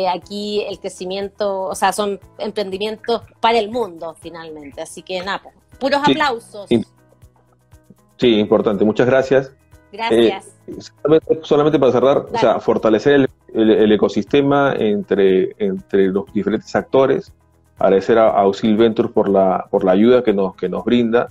aquí 0.10 0.63
el 0.67 0.80
crecimiento, 0.80 1.63
o 1.63 1.75
sea, 1.75 1.91
son 1.93 2.19
emprendimientos 2.38 3.23
para 3.39 3.58
el 3.58 3.69
mundo 3.69 4.15
finalmente. 4.19 4.82
Así 4.82 5.01
que 5.01 5.21
nada, 5.21 5.41
pues, 5.43 5.56
puros 5.80 6.01
aplausos. 6.04 6.69
Sí, 8.17 8.36
importante. 8.38 8.84
Muchas 8.84 9.08
gracias. 9.08 9.51
Gracias. 9.91 10.56
solamente, 11.43 11.80
para 11.80 11.91
cerrar, 11.91 12.17
o 12.32 12.38
sea, 12.38 12.60
fortalecer 12.60 13.13
el, 13.13 13.30
ecosistema 13.54 14.74
entre, 14.78 15.56
entre 15.60 16.08
los 16.08 16.32
diferentes 16.34 16.76
actores, 16.76 17.34
agradecer 17.78 18.18
a, 18.18 18.30
Auxil 18.30 18.78
Ventures 18.78 19.12
por 19.12 19.30
la, 19.30 19.68
por 19.70 19.84
la 19.84 19.92
ayuda 19.94 20.24
que 20.24 20.34
nos, 20.34 20.56
que 20.56 20.70
nos 20.70 20.84
brinda 20.84 21.30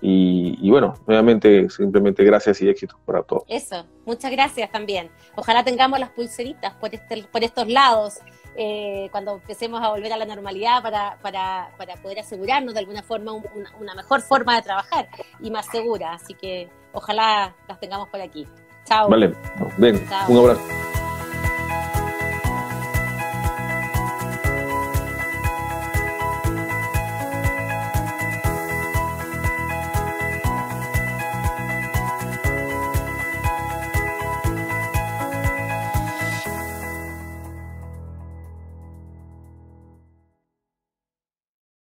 y, 0.00 0.70
bueno, 0.70 0.94
nuevamente, 1.06 1.68
simplemente 1.70 2.22
gracias 2.24 2.62
y 2.62 2.68
éxitos 2.68 2.98
para 3.04 3.22
todos. 3.22 3.42
Eso, 3.48 3.84
muchas 4.06 4.30
gracias 4.30 4.70
también. 4.70 5.10
Ojalá 5.34 5.64
tengamos 5.64 5.98
las 5.98 6.10
pulseritas 6.10 6.74
por, 6.74 6.94
este, 6.94 7.24
por 7.24 7.42
estos 7.42 7.68
lados 7.68 8.18
eh, 8.56 9.08
cuando 9.10 9.34
empecemos 9.34 9.82
a 9.82 9.90
volver 9.90 10.12
a 10.12 10.16
la 10.16 10.24
normalidad 10.24 10.82
para, 10.82 11.18
para, 11.20 11.70
para 11.76 11.96
poder 11.96 12.20
asegurarnos 12.20 12.74
de 12.74 12.80
alguna 12.80 13.02
forma 13.02 13.32
una, 13.32 13.94
mejor 13.94 14.20
forma 14.20 14.56
de 14.56 14.62
trabajar 14.62 15.08
y 15.40 15.50
más 15.50 15.66
segura. 15.66 16.12
Así 16.12 16.34
que 16.34 16.68
ojalá 16.92 17.54
las 17.68 17.80
tengamos 17.80 18.08
por 18.08 18.20
aquí. 18.20 18.46
Chao. 18.84 19.08
Vale, 19.08 19.34
ven, 19.78 20.00
un 20.28 20.38
abrazo. 20.38 20.87